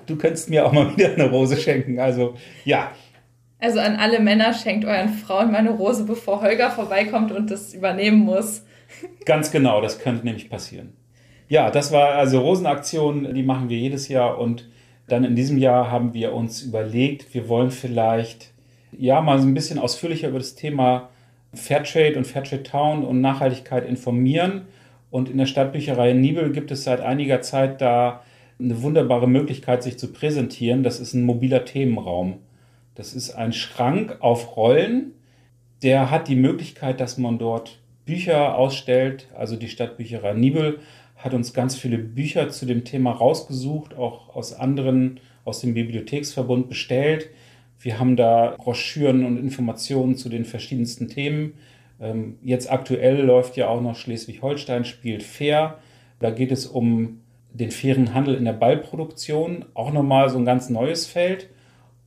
[0.08, 2.00] du könntest mir auch mal wieder eine Rose schenken.
[2.00, 2.92] Also, ja.
[3.60, 7.74] Also an alle Männer schenkt euren Frauen mal eine Rose, bevor Holger vorbeikommt und das
[7.74, 8.66] übernehmen muss.
[9.26, 10.94] Ganz genau, das könnte nämlich passieren.
[11.48, 14.70] Ja, das war also Rosenaktion, die machen wir jedes Jahr und
[15.08, 18.52] dann in diesem Jahr haben wir uns überlegt, wir wollen vielleicht
[18.92, 21.10] ja mal so ein bisschen ausführlicher über das Thema
[21.54, 24.64] Fairtrade und Fairtrade Town und Nachhaltigkeit informieren
[25.10, 28.24] Und in der Stadtbücherei Nibel gibt es seit einiger Zeit da
[28.60, 30.84] eine wunderbare Möglichkeit, sich zu präsentieren.
[30.84, 32.40] Das ist ein mobiler Themenraum.
[32.96, 35.14] Das ist ein Schrank auf Rollen.
[35.84, 39.28] Der hat die Möglichkeit, dass man dort Bücher ausstellt.
[39.36, 40.80] Also die Stadtbücherei Nibel
[41.18, 46.70] hat uns ganz viele Bücher zu dem Thema rausgesucht, auch aus anderen, aus dem Bibliotheksverbund
[46.70, 47.30] bestellt.
[47.82, 51.54] Wir haben da Broschüren und Informationen zu den verschiedensten Themen.
[52.00, 55.80] Ähm, jetzt aktuell läuft ja auch noch Schleswig-Holstein spielt fair.
[56.20, 57.22] Da geht es um
[57.54, 59.66] den fairen Handel in der Ballproduktion.
[59.74, 61.50] Auch nochmal so ein ganz neues Feld.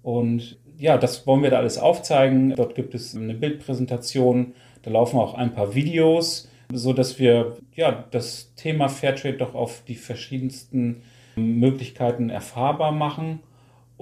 [0.02, 2.54] Und ja, das wollen wir da alles aufzeigen.
[2.54, 4.54] Dort gibt es eine Bildpräsentation.
[4.82, 9.82] Da laufen auch ein paar Videos, so dass wir ja das Thema Fairtrade doch auf
[9.86, 11.02] die verschiedensten
[11.36, 13.40] Möglichkeiten erfahrbar machen.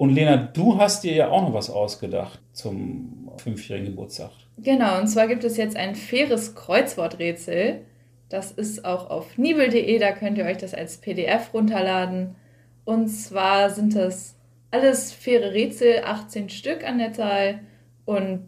[0.03, 4.31] Und Lena, du hast dir ja auch noch was ausgedacht zum fünfjährigen Geburtstag.
[4.57, 7.85] Genau, und zwar gibt es jetzt ein faires Kreuzworträtsel.
[8.27, 12.35] Das ist auch auf nibel.de, da könnt ihr euch das als PDF runterladen.
[12.83, 14.35] Und zwar sind das
[14.71, 17.61] alles faire Rätsel, 18 Stück an der Zahl
[18.03, 18.41] und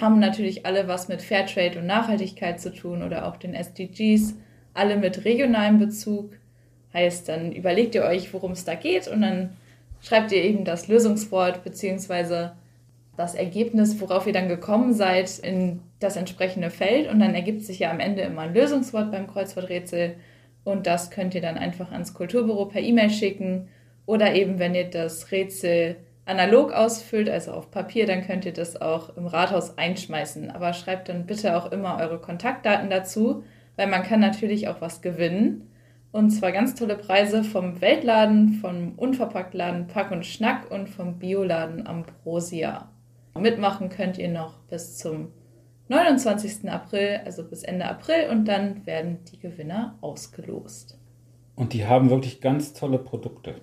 [0.00, 4.36] haben natürlich alle was mit Fairtrade und Nachhaltigkeit zu tun oder auch den SDGs,
[4.72, 6.30] alle mit regionalem Bezug.
[6.94, 9.56] Heißt, dann überlegt ihr euch, worum es da geht und dann
[10.02, 12.50] schreibt ihr eben das Lösungswort bzw.
[13.16, 17.78] das Ergebnis, worauf ihr dann gekommen seid, in das entsprechende Feld und dann ergibt sich
[17.78, 20.16] ja am Ende immer ein Lösungswort beim Kreuzworträtsel
[20.64, 23.68] und das könnt ihr dann einfach ans Kulturbüro per E-Mail schicken
[24.06, 28.80] oder eben, wenn ihr das Rätsel analog ausfüllt, also auf Papier, dann könnt ihr das
[28.80, 30.50] auch im Rathaus einschmeißen.
[30.50, 33.44] Aber schreibt dann bitte auch immer eure Kontaktdaten dazu,
[33.76, 35.68] weil man kann natürlich auch was gewinnen.
[36.12, 41.86] Und zwar ganz tolle Preise vom Weltladen, vom Unverpacktladen Pack und Schnack und vom Bioladen
[41.86, 42.88] Ambrosia.
[43.34, 45.28] Mitmachen könnt ihr noch bis zum
[45.88, 46.70] 29.
[46.70, 50.98] April, also bis Ende April, und dann werden die Gewinner ausgelost.
[51.56, 53.54] Und die haben wirklich ganz tolle Produkte.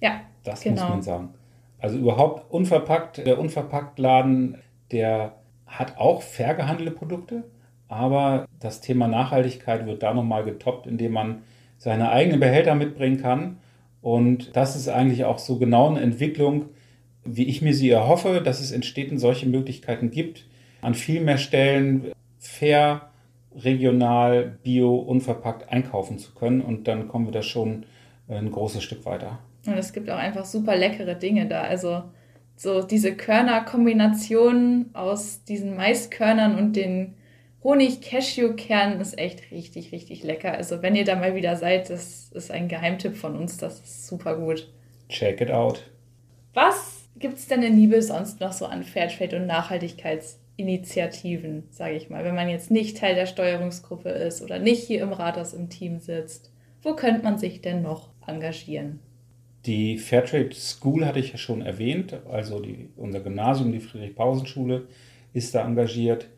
[0.00, 0.82] Ja, das genau.
[0.82, 1.34] muss man sagen.
[1.78, 4.58] Also überhaupt unverpackt, der Unverpacktladen,
[4.90, 7.44] der hat auch fair gehandelte Produkte,
[7.88, 11.42] aber das Thema Nachhaltigkeit wird da nochmal getoppt, indem man
[11.78, 13.58] seine eigenen Behälter mitbringen kann.
[14.02, 16.66] Und das ist eigentlich auch so genau eine Entwicklung,
[17.24, 20.46] wie ich mir sie erhoffe, dass es in Städten solche Möglichkeiten gibt,
[20.82, 23.10] an viel mehr Stellen fair,
[23.54, 26.60] regional, bio, unverpackt einkaufen zu können.
[26.60, 27.86] Und dann kommen wir da schon
[28.28, 29.38] ein großes Stück weiter.
[29.66, 31.62] Und es gibt auch einfach super leckere Dinge da.
[31.62, 32.02] Also
[32.56, 37.14] so diese Körnerkombination aus diesen Maiskörnern und den
[37.68, 40.54] Honig-Cashew-Kernen ist echt richtig, richtig lecker.
[40.54, 43.58] Also wenn ihr da mal wieder seid, das ist ein Geheimtipp von uns.
[43.58, 44.72] Das ist super gut.
[45.10, 45.82] Check it out.
[46.54, 52.08] Was gibt es denn in Liebe sonst noch so an Fairtrade und Nachhaltigkeitsinitiativen, sage ich
[52.08, 55.68] mal, wenn man jetzt nicht Teil der Steuerungsgruppe ist oder nicht hier im Rathaus im
[55.68, 56.50] Team sitzt?
[56.82, 59.00] Wo könnte man sich denn noch engagieren?
[59.66, 64.88] Die Fairtrade School hatte ich ja schon erwähnt, also die, unser Gymnasium, die Friedrich-Pausen-Schule,
[65.34, 66.28] ist da engagiert.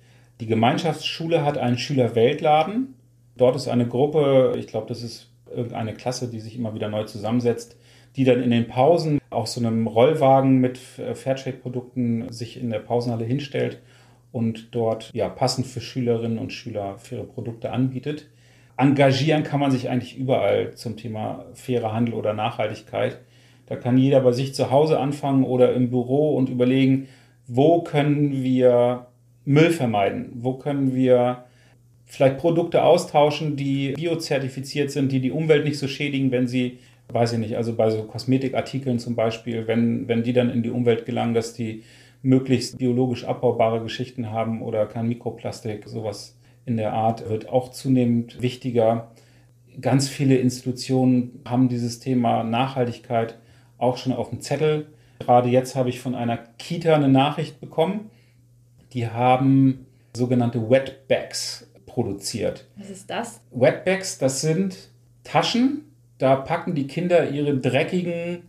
[0.41, 2.95] Die Gemeinschaftsschule hat einen Schüler-Weltladen.
[3.37, 7.05] Dort ist eine Gruppe, ich glaube, das ist irgendeine Klasse, die sich immer wieder neu
[7.05, 7.77] zusammensetzt,
[8.17, 13.27] die dann in den Pausen auf so einem Rollwagen mit Fairtrade-Produkten sich in der Pausenhalle
[13.27, 13.83] hinstellt
[14.33, 18.27] und dort ja passend für Schülerinnen und Schüler faire Produkte anbietet.
[18.79, 23.21] Engagieren kann man sich eigentlich überall zum Thema fairer Handel oder Nachhaltigkeit.
[23.67, 27.09] Da kann jeder bei sich zu Hause anfangen oder im Büro und überlegen,
[27.47, 29.10] wo können wir
[29.51, 30.31] Müll vermeiden?
[30.35, 31.45] Wo können wir
[32.07, 37.33] vielleicht Produkte austauschen, die biozertifiziert sind, die die Umwelt nicht so schädigen, wenn sie, weiß
[37.33, 41.05] ich nicht, also bei so Kosmetikartikeln zum Beispiel, wenn, wenn die dann in die Umwelt
[41.05, 41.83] gelangen, dass die
[42.23, 48.41] möglichst biologisch abbaubare Geschichten haben oder kein Mikroplastik, sowas in der Art wird auch zunehmend
[48.41, 49.11] wichtiger.
[49.81, 53.37] Ganz viele Institutionen haben dieses Thema Nachhaltigkeit
[53.79, 54.87] auch schon auf dem Zettel.
[55.19, 58.11] Gerade jetzt habe ich von einer Kita eine Nachricht bekommen.
[58.93, 62.67] Die haben sogenannte Wetbags produziert.
[62.77, 63.41] Was ist das?
[63.51, 64.91] Wetbags, das sind
[65.25, 65.85] Taschen,
[66.19, 68.43] da packen die Kinder ihre dreckigen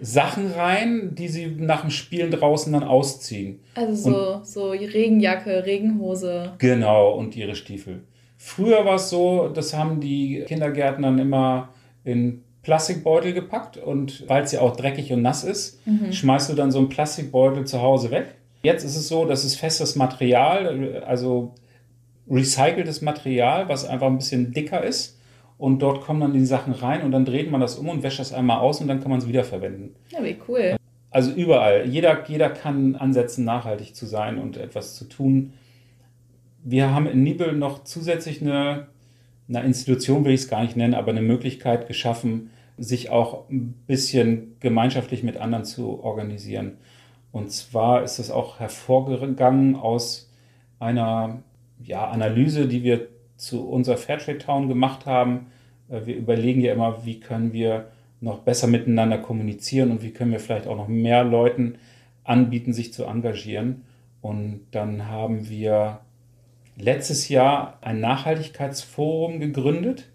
[0.00, 3.60] Sachen rein, die sie nach dem Spielen draußen dann ausziehen.
[3.74, 6.52] Also so, und, so Regenjacke, Regenhose.
[6.58, 8.02] Genau, und ihre Stiefel.
[8.36, 11.70] Früher war es so, das haben die Kindergärten dann immer
[12.02, 16.12] in Plastikbeutel gepackt und weil es ja auch dreckig und nass ist, mhm.
[16.12, 18.34] schmeißt du dann so einen Plastikbeutel zu Hause weg.
[18.64, 21.54] Jetzt ist es so, dass es festes Material, also
[22.28, 25.20] recyceltes Material, was einfach ein bisschen dicker ist
[25.58, 28.18] und dort kommen dann die Sachen rein und dann dreht man das um und wäscht
[28.18, 29.94] das einmal aus und dann kann man es wiederverwenden.
[30.10, 30.76] Ja, wie cool.
[31.10, 31.86] Also überall.
[31.86, 35.52] Jeder, jeder kann ansetzen, nachhaltig zu sein und etwas zu tun.
[36.64, 38.88] Wir haben in Nibel noch zusätzlich eine
[39.48, 43.74] einer Institution will ich es gar nicht nennen, aber eine Möglichkeit geschaffen, sich auch ein
[43.86, 46.78] bisschen gemeinschaftlich mit anderen zu organisieren.
[47.34, 50.30] Und zwar ist es auch hervorgegangen aus
[50.78, 51.42] einer
[51.82, 55.46] ja, Analyse, die wir zu unserer Fairtrade Town gemacht haben.
[55.88, 57.88] Äh, wir überlegen ja immer, wie können wir
[58.20, 61.78] noch besser miteinander kommunizieren und wie können wir vielleicht auch noch mehr Leuten
[62.22, 63.82] anbieten, sich zu engagieren.
[64.22, 65.98] Und dann haben wir
[66.76, 70.08] letztes Jahr ein Nachhaltigkeitsforum gegründet.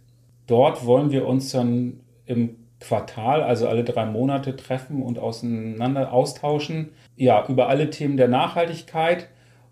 [0.47, 6.89] Dort wollen wir uns dann im Quartal, also alle drei Monate treffen und auseinander austauschen.
[7.15, 9.27] Ja, über alle Themen der Nachhaltigkeit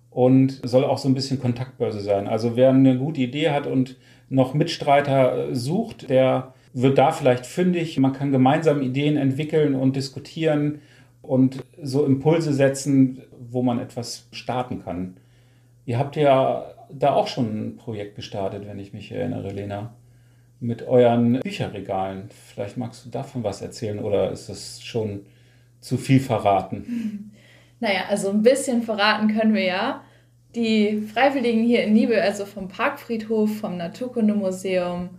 [0.10, 2.28] und soll auch so ein bisschen Kontaktbörse sein.
[2.28, 3.96] Also wer eine gute Idee hat und
[4.30, 7.98] noch Mitstreiter sucht, der wird da vielleicht fündig.
[7.98, 10.82] Man kann gemeinsam Ideen entwickeln und diskutieren
[11.22, 15.17] und so Impulse setzen, wo man etwas starten kann.
[15.86, 19.93] Ihr habt ja da auch schon ein Projekt gestartet, wenn ich mich erinnere, Lena
[20.60, 22.30] mit euren Bücherregalen.
[22.54, 25.26] Vielleicht magst du davon was erzählen oder ist das schon
[25.80, 27.32] zu viel verraten?
[27.80, 30.04] Naja, also ein bisschen verraten können wir ja.
[30.56, 35.10] Die Freiwilligen hier in Nibel, also vom Parkfriedhof, vom Naturkundemuseum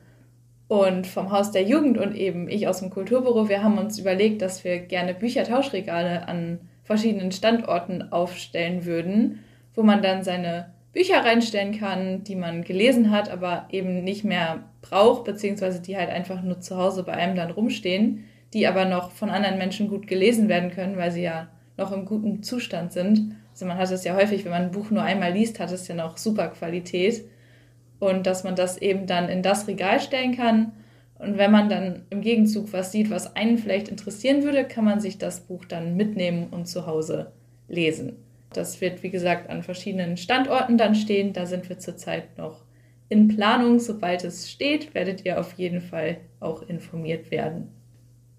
[0.67, 4.43] und vom Haus der Jugend und eben ich aus dem Kulturbüro, wir haben uns überlegt,
[4.43, 11.79] dass wir gerne Büchertauschregale an verschiedenen Standorten aufstellen würden, wo man dann seine Bücher reinstellen
[11.79, 16.59] kann, die man gelesen hat, aber eben nicht mehr braucht, beziehungsweise die halt einfach nur
[16.59, 20.73] zu Hause bei einem dann rumstehen, die aber noch von anderen Menschen gut gelesen werden
[20.73, 23.37] können, weil sie ja noch im guten Zustand sind.
[23.53, 25.87] Also man hat es ja häufig, wenn man ein Buch nur einmal liest, hat es
[25.87, 27.25] ja noch super Qualität.
[28.01, 30.73] Und dass man das eben dann in das Regal stellen kann.
[31.21, 34.99] Und wenn man dann im Gegenzug was sieht, was einen vielleicht interessieren würde, kann man
[34.99, 37.31] sich das Buch dann mitnehmen und zu Hause
[37.69, 38.17] lesen.
[38.53, 41.33] Das wird, wie gesagt, an verschiedenen Standorten dann stehen.
[41.33, 42.65] Da sind wir zurzeit noch
[43.09, 43.79] in Planung.
[43.79, 47.69] Sobald es steht, werdet ihr auf jeden Fall auch informiert werden.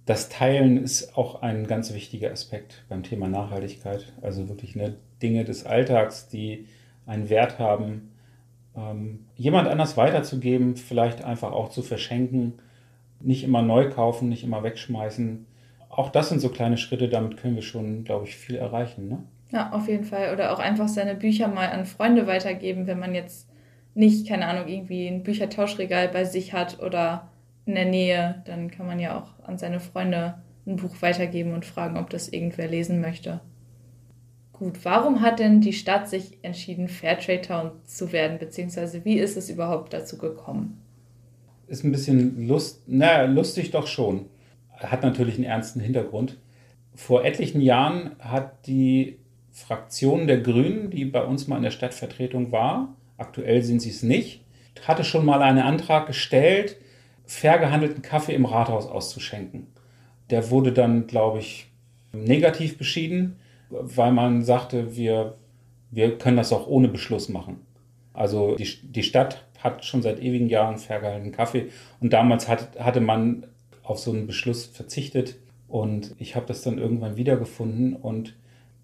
[0.06, 4.12] Das Teilen ist auch ein ganz wichtiger Aspekt beim Thema Nachhaltigkeit.
[4.22, 6.66] Also wirklich ne, Dinge des Alltags, die
[7.06, 8.12] einen Wert haben,
[8.76, 12.54] ähm, jemand anders weiterzugeben, vielleicht einfach auch zu verschenken,
[13.20, 15.46] nicht immer neu kaufen, nicht immer wegschmeißen.
[15.90, 19.10] Auch das sind so kleine Schritte, damit können wir schon, glaube ich, viel erreichen.
[19.10, 19.24] Ne?
[19.52, 20.34] Ja, auf jeden Fall.
[20.34, 23.50] Oder auch einfach seine Bücher mal an Freunde weitergeben, wenn man jetzt
[23.96, 27.30] nicht, keine Ahnung, irgendwie ein Büchertauschregal bei sich hat oder
[27.66, 30.36] in der Nähe, dann kann man ja auch an seine Freunde
[30.66, 33.42] ein Buch weitergeben und fragen, ob das irgendwer lesen möchte.
[34.54, 39.38] Gut, warum hat denn die Stadt sich entschieden, Fairtrade Town zu werden, beziehungsweise wie ist
[39.38, 40.82] es überhaupt dazu gekommen?
[41.68, 44.26] Ist ein bisschen lust, naja, lustig doch schon.
[44.72, 46.38] Hat natürlich einen ernsten Hintergrund.
[46.94, 49.19] Vor etlichen Jahren hat die
[49.52, 54.04] Fraktion der Grünen, die bei uns mal in der Stadtvertretung war, aktuell sind sie es
[54.04, 54.42] nicht,
[54.84, 56.78] hatte schon mal einen Antrag gestellt,
[57.26, 59.68] fair gehandelten Kaffee im Rathaus auszuschenken.
[60.30, 61.68] Der wurde dann, glaube ich,
[62.12, 63.36] negativ beschieden,
[63.70, 65.38] weil man sagte, wir,
[65.92, 67.62] wir können das auch ohne Beschluss machen.
[68.14, 72.80] Also die, die Stadt hat schon seit ewigen Jahren fair gehandelten Kaffee und damals hat,
[72.80, 73.46] hatte man
[73.84, 75.36] auf so einen Beschluss verzichtet
[75.68, 78.36] und ich habe das dann irgendwann wiedergefunden und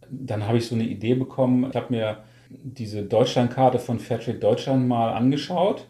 [0.10, 1.68] dann habe ich so eine Idee bekommen.
[1.70, 2.18] Ich habe mir
[2.50, 5.88] diese Deutschlandkarte von Fairtrade Deutschland mal angeschaut,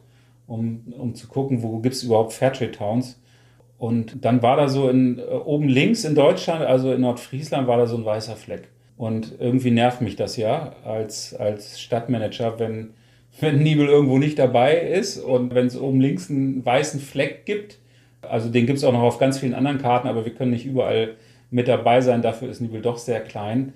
[0.47, 3.19] um, um zu gucken, wo gibt es überhaupt Fairtrade Towns.
[3.78, 7.78] Und dann war da so in, äh, oben links in Deutschland, also in Nordfriesland, war
[7.78, 8.69] da so ein weißer Fleck.
[8.97, 12.91] Und irgendwie nervt mich das ja als, als Stadtmanager, wenn,
[13.39, 17.80] wenn Nibel irgendwo nicht dabei ist und wenn es oben links einen weißen Fleck gibt.
[18.21, 20.65] Also den gibt es auch noch auf ganz vielen anderen Karten, aber wir können nicht
[20.65, 21.15] überall
[21.51, 22.21] mit dabei sein.
[22.21, 23.73] Dafür ist Nibel doch sehr klein.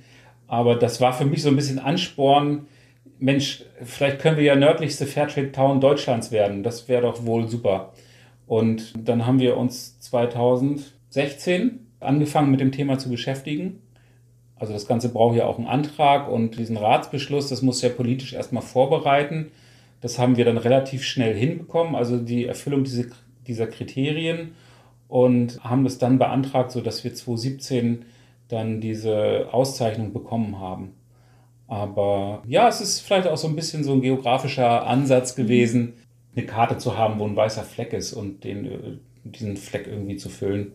[0.49, 2.67] Aber das war für mich so ein bisschen Ansporn.
[3.19, 6.63] Mensch, vielleicht können wir ja nördlichste Fairtrade Town Deutschlands werden.
[6.63, 7.93] Das wäre doch wohl super.
[8.47, 13.83] Und dann haben wir uns 2016 angefangen mit dem Thema zu beschäftigen.
[14.55, 18.33] Also das Ganze braucht ja auch einen Antrag und diesen Ratsbeschluss, das muss ja politisch
[18.33, 19.51] erstmal vorbereiten.
[20.01, 22.85] Das haben wir dann relativ schnell hinbekommen, also die Erfüllung
[23.45, 24.53] dieser Kriterien
[25.07, 28.05] und haben das dann beantragt, sodass wir 2017
[28.49, 30.95] dann diese Auszeichnung bekommen haben.
[31.67, 35.93] Aber ja, es ist vielleicht auch so ein bisschen so ein geografischer Ansatz gewesen,
[36.35, 40.17] eine Karte zu haben, wo ein weißer Fleck ist und den, äh, diesen Fleck irgendwie
[40.17, 40.73] zu füllen.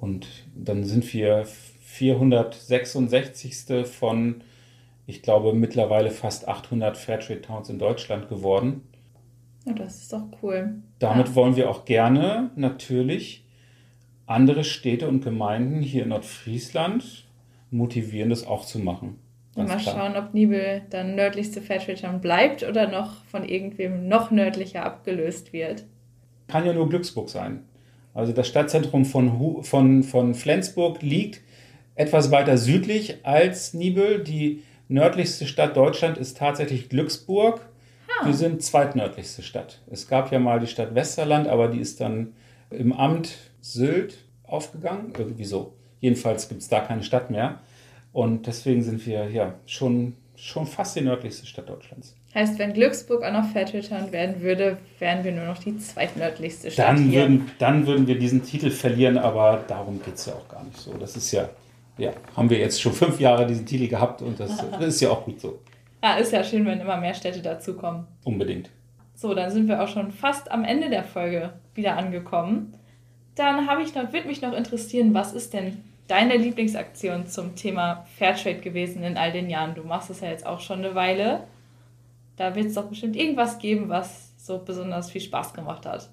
[0.00, 3.86] Und dann sind wir 466.
[3.86, 4.42] von,
[5.06, 8.82] ich glaube, mittlerweile fast 800 Fairtrade Towns in Deutschland geworden.
[9.66, 10.76] Ja, das ist doch cool.
[10.98, 11.34] Damit ja.
[11.34, 13.43] wollen wir auch gerne natürlich
[14.26, 17.24] andere Städte und Gemeinden hier in Nordfriesland
[17.70, 19.18] motivieren, das auch zu machen.
[19.54, 19.94] Und mal klar.
[19.96, 25.84] schauen, ob Nibel dann nördlichste Fairtrade bleibt oder noch von irgendwem noch nördlicher abgelöst wird.
[26.48, 27.64] kann ja nur Glücksburg sein.
[28.14, 31.40] Also das Stadtzentrum von, von, von Flensburg liegt
[31.94, 34.22] etwas weiter südlich als Nibel.
[34.22, 37.68] Die nördlichste Stadt Deutschland ist tatsächlich Glücksburg.
[38.20, 38.26] Ah.
[38.26, 39.80] Wir sind zweitnördlichste Stadt.
[39.90, 42.34] Es gab ja mal die Stadt Westerland, aber die ist dann
[42.70, 45.12] im Amt Sylt aufgegangen.
[45.16, 45.74] Irgendwie so.
[46.00, 47.60] Jedenfalls gibt es da keine Stadt mehr.
[48.12, 52.14] Und deswegen sind wir ja schon, schon fast die nördlichste Stadt Deutschlands.
[52.34, 56.88] Heißt, wenn Glücksburg auch noch Fairtrade werden würde, wären wir nur noch die zweitnördlichste Stadt.
[56.88, 57.22] Dann, hier.
[57.22, 60.76] Würden, dann würden wir diesen Titel verlieren, aber darum geht es ja auch gar nicht
[60.76, 60.92] so.
[60.94, 61.48] Das ist ja,
[61.96, 65.24] ja, haben wir jetzt schon fünf Jahre diesen Titel gehabt und das ist ja auch
[65.24, 65.60] gut so.
[66.00, 68.06] Ah, ist ja schön, wenn immer mehr Städte dazukommen.
[68.24, 68.68] Unbedingt.
[69.14, 72.74] So, dann sind wir auch schon fast am Ende der Folge wieder angekommen.
[73.34, 78.06] Dann habe ich noch, würde mich noch interessieren, was ist denn deine Lieblingsaktion zum Thema
[78.18, 79.74] Fairtrade gewesen in all den Jahren?
[79.74, 81.40] Du machst es ja jetzt auch schon eine Weile.
[82.36, 86.08] Da wird es doch bestimmt irgendwas geben, was so besonders viel Spaß gemacht hat.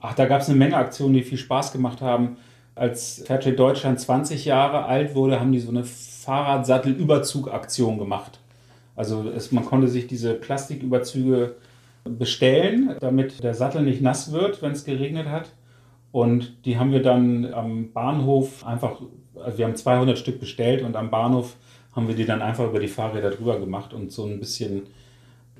[0.00, 2.36] Ach, da gab es eine Menge Aktionen, die viel Spaß gemacht haben.
[2.74, 8.40] Als Fairtrade Deutschland 20 Jahre alt wurde, haben die so eine Fahrradsattelüberzug-Aktion gemacht.
[8.96, 11.56] Also es, man konnte sich diese Plastiküberzüge
[12.04, 15.50] bestellen, damit der Sattel nicht nass wird, wenn es geregnet hat.
[16.14, 19.00] Und die haben wir dann am Bahnhof einfach,
[19.34, 21.56] also wir haben 200 Stück bestellt und am Bahnhof
[21.92, 24.82] haben wir die dann einfach über die Fahrräder drüber gemacht und so ein bisschen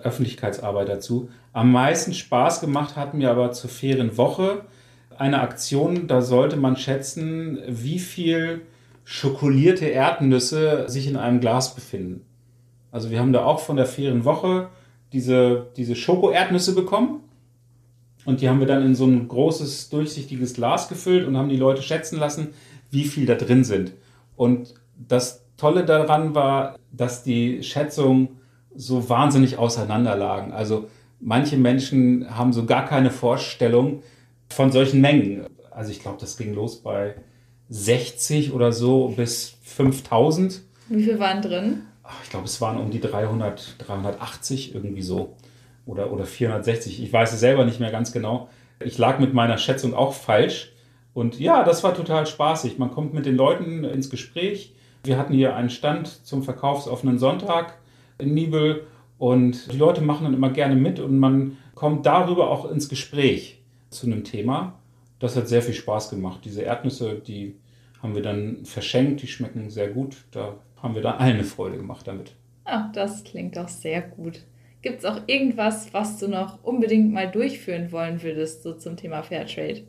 [0.00, 1.28] Öffentlichkeitsarbeit dazu.
[1.52, 4.60] Am meisten Spaß gemacht hat mir aber zur fairen Woche
[5.18, 8.60] eine Aktion, da sollte man schätzen, wie viel
[9.02, 12.24] schokolierte Erdnüsse sich in einem Glas befinden.
[12.92, 14.68] Also wir haben da auch von der fairen Woche
[15.12, 17.24] diese, diese Schoko-Erdnüsse bekommen.
[18.24, 21.56] Und die haben wir dann in so ein großes, durchsichtiges Glas gefüllt und haben die
[21.56, 22.48] Leute schätzen lassen,
[22.90, 23.92] wie viel da drin sind.
[24.36, 28.28] Und das Tolle daran war, dass die Schätzung
[28.74, 30.52] so wahnsinnig auseinanderlagen.
[30.52, 30.88] Also
[31.20, 34.02] manche Menschen haben so gar keine Vorstellung
[34.48, 35.46] von solchen Mengen.
[35.70, 37.14] Also ich glaube, das ging los bei
[37.68, 40.62] 60 oder so bis 5000.
[40.88, 41.82] Wie viel waren drin?
[42.22, 45.36] Ich glaube, es waren um die 300, 380 irgendwie so.
[45.86, 47.02] Oder, oder 460.
[47.02, 48.48] Ich weiß es selber nicht mehr ganz genau.
[48.80, 50.72] Ich lag mit meiner Schätzung auch falsch.
[51.12, 52.78] Und ja, das war total spaßig.
[52.78, 54.74] Man kommt mit den Leuten ins Gespräch.
[55.04, 57.78] Wir hatten hier einen Stand zum verkaufsoffenen Sonntag
[58.18, 58.86] in Nibel
[59.18, 63.60] und die Leute machen dann immer gerne mit und man kommt darüber auch ins Gespräch
[63.90, 64.78] zu einem Thema.
[65.18, 66.40] Das hat sehr viel Spaß gemacht.
[66.44, 67.56] Diese Erdnüsse, die
[68.02, 70.16] haben wir dann verschenkt, die schmecken sehr gut.
[70.30, 72.34] Da haben wir dann allen eine Freude gemacht damit.
[72.64, 74.40] Ach, das klingt doch sehr gut.
[74.84, 79.22] Gibt es auch irgendwas, was du noch unbedingt mal durchführen wollen würdest, so zum Thema
[79.22, 79.84] Fairtrade?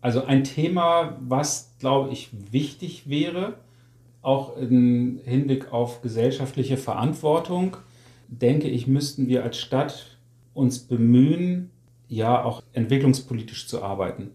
[0.00, 3.58] Also ein Thema, was, glaube ich, wichtig wäre,
[4.22, 7.76] auch im Hinblick auf gesellschaftliche Verantwortung,
[8.28, 10.16] denke ich, müssten wir als Stadt
[10.54, 11.68] uns bemühen,
[12.08, 14.30] ja auch entwicklungspolitisch zu arbeiten.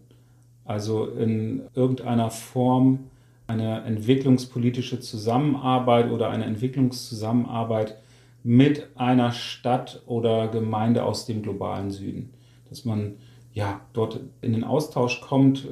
[0.64, 3.00] Also in irgendeiner Form
[3.48, 7.98] eine entwicklungspolitische Zusammenarbeit oder eine Entwicklungszusammenarbeit
[8.48, 12.34] mit einer Stadt oder Gemeinde aus dem globalen Süden.
[12.70, 13.16] Dass man
[13.52, 15.68] ja dort in den Austausch kommt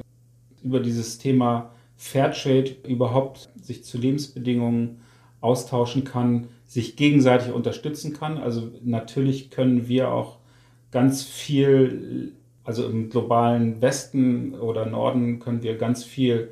[0.62, 5.00] über dieses Thema Fairtrade überhaupt sich zu Lebensbedingungen
[5.40, 8.36] austauschen kann, sich gegenseitig unterstützen kann.
[8.36, 10.36] Also natürlich können wir auch
[10.90, 16.50] ganz viel, also im globalen Westen oder Norden können wir ganz viel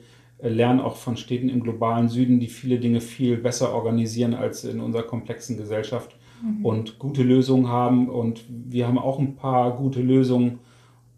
[0.48, 4.80] lernen, auch von Städten im globalen Süden, die viele Dinge viel besser organisieren als in
[4.80, 6.64] unserer komplexen Gesellschaft mhm.
[6.64, 8.08] und gute Lösungen haben.
[8.08, 10.58] Und wir haben auch ein paar gute Lösungen.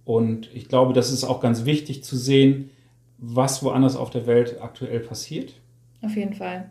[0.04, 2.70] Und ich glaube, das ist auch ganz wichtig zu sehen,
[3.18, 5.54] was woanders auf der Welt aktuell passiert.
[6.02, 6.70] Auf jeden Fall.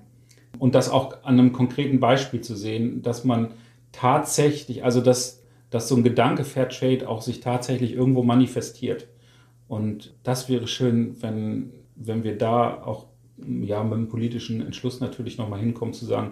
[0.60, 3.51] Und das auch an einem konkreten Beispiel zu sehen, dass man
[3.91, 9.08] tatsächlich, also dass, dass so ein Gedanke Fairtrade auch sich tatsächlich irgendwo manifestiert.
[9.68, 13.08] Und das wäre schön, wenn, wenn wir da auch
[13.62, 16.32] ja, mit dem politischen Entschluss natürlich nochmal hinkommen, zu sagen,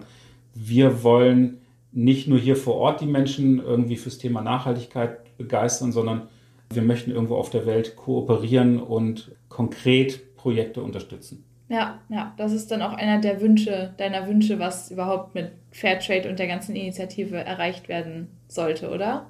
[0.54, 1.58] wir wollen
[1.92, 6.28] nicht nur hier vor Ort die Menschen irgendwie fürs Thema Nachhaltigkeit begeistern, sondern
[6.70, 11.44] wir möchten irgendwo auf der Welt kooperieren und konkret Projekte unterstützen.
[11.68, 16.28] Ja, ja, das ist dann auch einer der Wünsche, deiner Wünsche, was überhaupt mit Fairtrade
[16.28, 19.26] und der ganzen Initiative erreicht werden sollte, oder?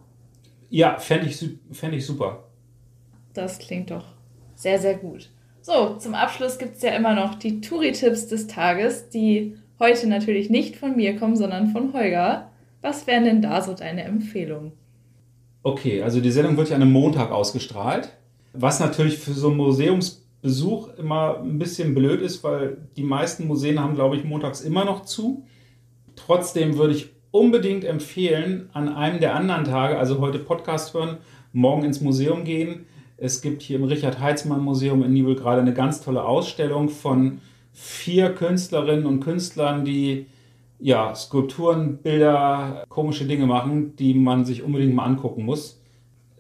[0.71, 2.45] Ja, fände ich, fänd ich super.
[3.35, 4.05] Das klingt doch
[4.55, 5.31] sehr, sehr gut.
[5.67, 10.51] So, zum Abschluss gibt es ja immer noch die Touri-Tipps des Tages, die heute natürlich
[10.51, 12.51] nicht von mir kommen, sondern von Holger.
[12.83, 14.73] Was wären denn da so deine Empfehlungen?
[15.63, 18.11] Okay, also die Sendung wird ja an einem Montag ausgestrahlt,
[18.53, 23.81] was natürlich für so einen Museumsbesuch immer ein bisschen blöd ist, weil die meisten Museen
[23.81, 25.47] haben, glaube ich, montags immer noch zu.
[26.15, 31.17] Trotzdem würde ich unbedingt empfehlen, an einem der anderen Tage, also heute Podcast hören,
[31.55, 32.85] morgen ins Museum gehen,
[33.17, 37.41] Es gibt hier im Richard-Heitzmann-Museum in Nibel gerade eine ganz tolle Ausstellung von
[37.73, 40.27] vier Künstlerinnen und Künstlern, die
[40.81, 45.81] ja, Skulpturen, Bilder, komische Dinge machen, die man sich unbedingt mal angucken muss.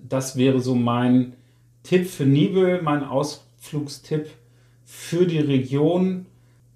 [0.00, 1.34] Das wäre so mein
[1.82, 4.26] Tipp für Nibel, mein Ausflugstipp
[4.84, 6.26] für die Region.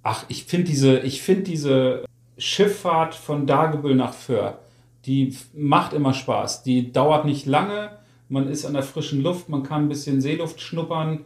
[0.02, 2.04] Ach, ich finde diese, find diese
[2.38, 4.60] Schifffahrt von Dagebüll nach Föhr,
[5.06, 6.62] die macht immer Spaß.
[6.62, 7.90] Die dauert nicht lange,
[8.28, 11.20] man ist an der frischen Luft, man kann ein bisschen Seeluft schnuppern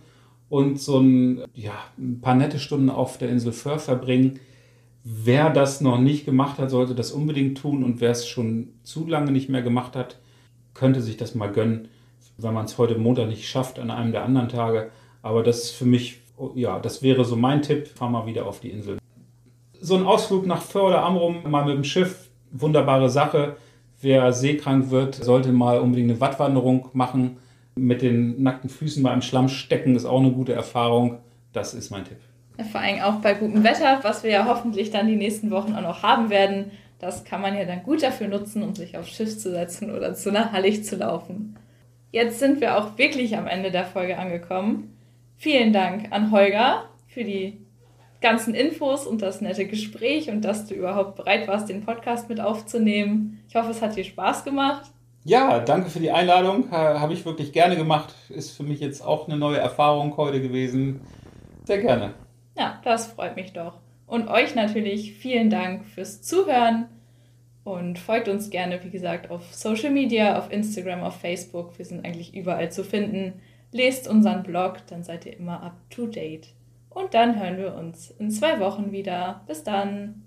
[0.49, 4.41] und so ein, ja, ein paar nette Stunden auf der Insel Föhr verbringen.
[5.05, 9.07] Wer das noch nicht gemacht hat, sollte das unbedingt tun und wer es schon zu
[9.07, 10.19] lange nicht mehr gemacht hat,
[10.75, 11.89] könnte sich das mal gönnen,
[12.39, 14.91] wenn man es heute Montag nicht schafft, an einem der anderen Tage.
[15.23, 16.21] Aber das ist für mich,
[16.55, 18.99] ja, das wäre so mein Tipp, fahr mal wieder auf die Insel.
[19.81, 23.57] So ein Ausflug nach Föhr oder Amrum, mal mit dem Schiff, wunderbare Sache.
[24.03, 27.39] Wer seekrank wird, sollte mal unbedingt eine Wattwanderung machen.
[27.77, 31.19] Mit den nackten Füßen mal im Schlamm stecken ist auch eine gute Erfahrung.
[31.53, 32.19] Das ist mein Tipp.
[32.71, 35.83] Vor allem auch bei gutem Wetter, was wir ja hoffentlich dann die nächsten Wochen auch
[35.83, 36.73] noch haben werden.
[36.99, 40.15] Das kann man ja dann gut dafür nutzen, um sich aufs Schiff zu setzen oder
[40.15, 41.57] zu einer Hallig zu laufen.
[42.11, 44.97] Jetzt sind wir auch wirklich am Ende der Folge angekommen.
[45.37, 47.62] Vielen Dank an Holger für die
[48.23, 52.41] ganzen Infos und das nette Gespräch und dass du überhaupt bereit warst, den Podcast mit
[52.41, 53.43] aufzunehmen.
[53.49, 54.91] Ich hoffe, es hat dir Spaß gemacht.
[55.25, 56.71] Ja, danke für die Einladung.
[56.71, 58.15] Habe ich wirklich gerne gemacht.
[58.29, 61.01] Ist für mich jetzt auch eine neue Erfahrung heute gewesen.
[61.65, 62.15] Sehr gerne.
[62.57, 63.79] Ja, das freut mich doch.
[64.07, 66.89] Und euch natürlich vielen Dank fürs Zuhören
[67.65, 71.79] und folgt uns gerne, wie gesagt, auf Social Media, auf Instagram, auf Facebook.
[71.79, 73.35] Wir sind eigentlich überall zu finden.
[73.71, 76.49] Lest unseren Blog, dann seid ihr immer up to date.
[76.95, 79.43] Und dann hören wir uns in zwei Wochen wieder.
[79.47, 80.27] Bis dann.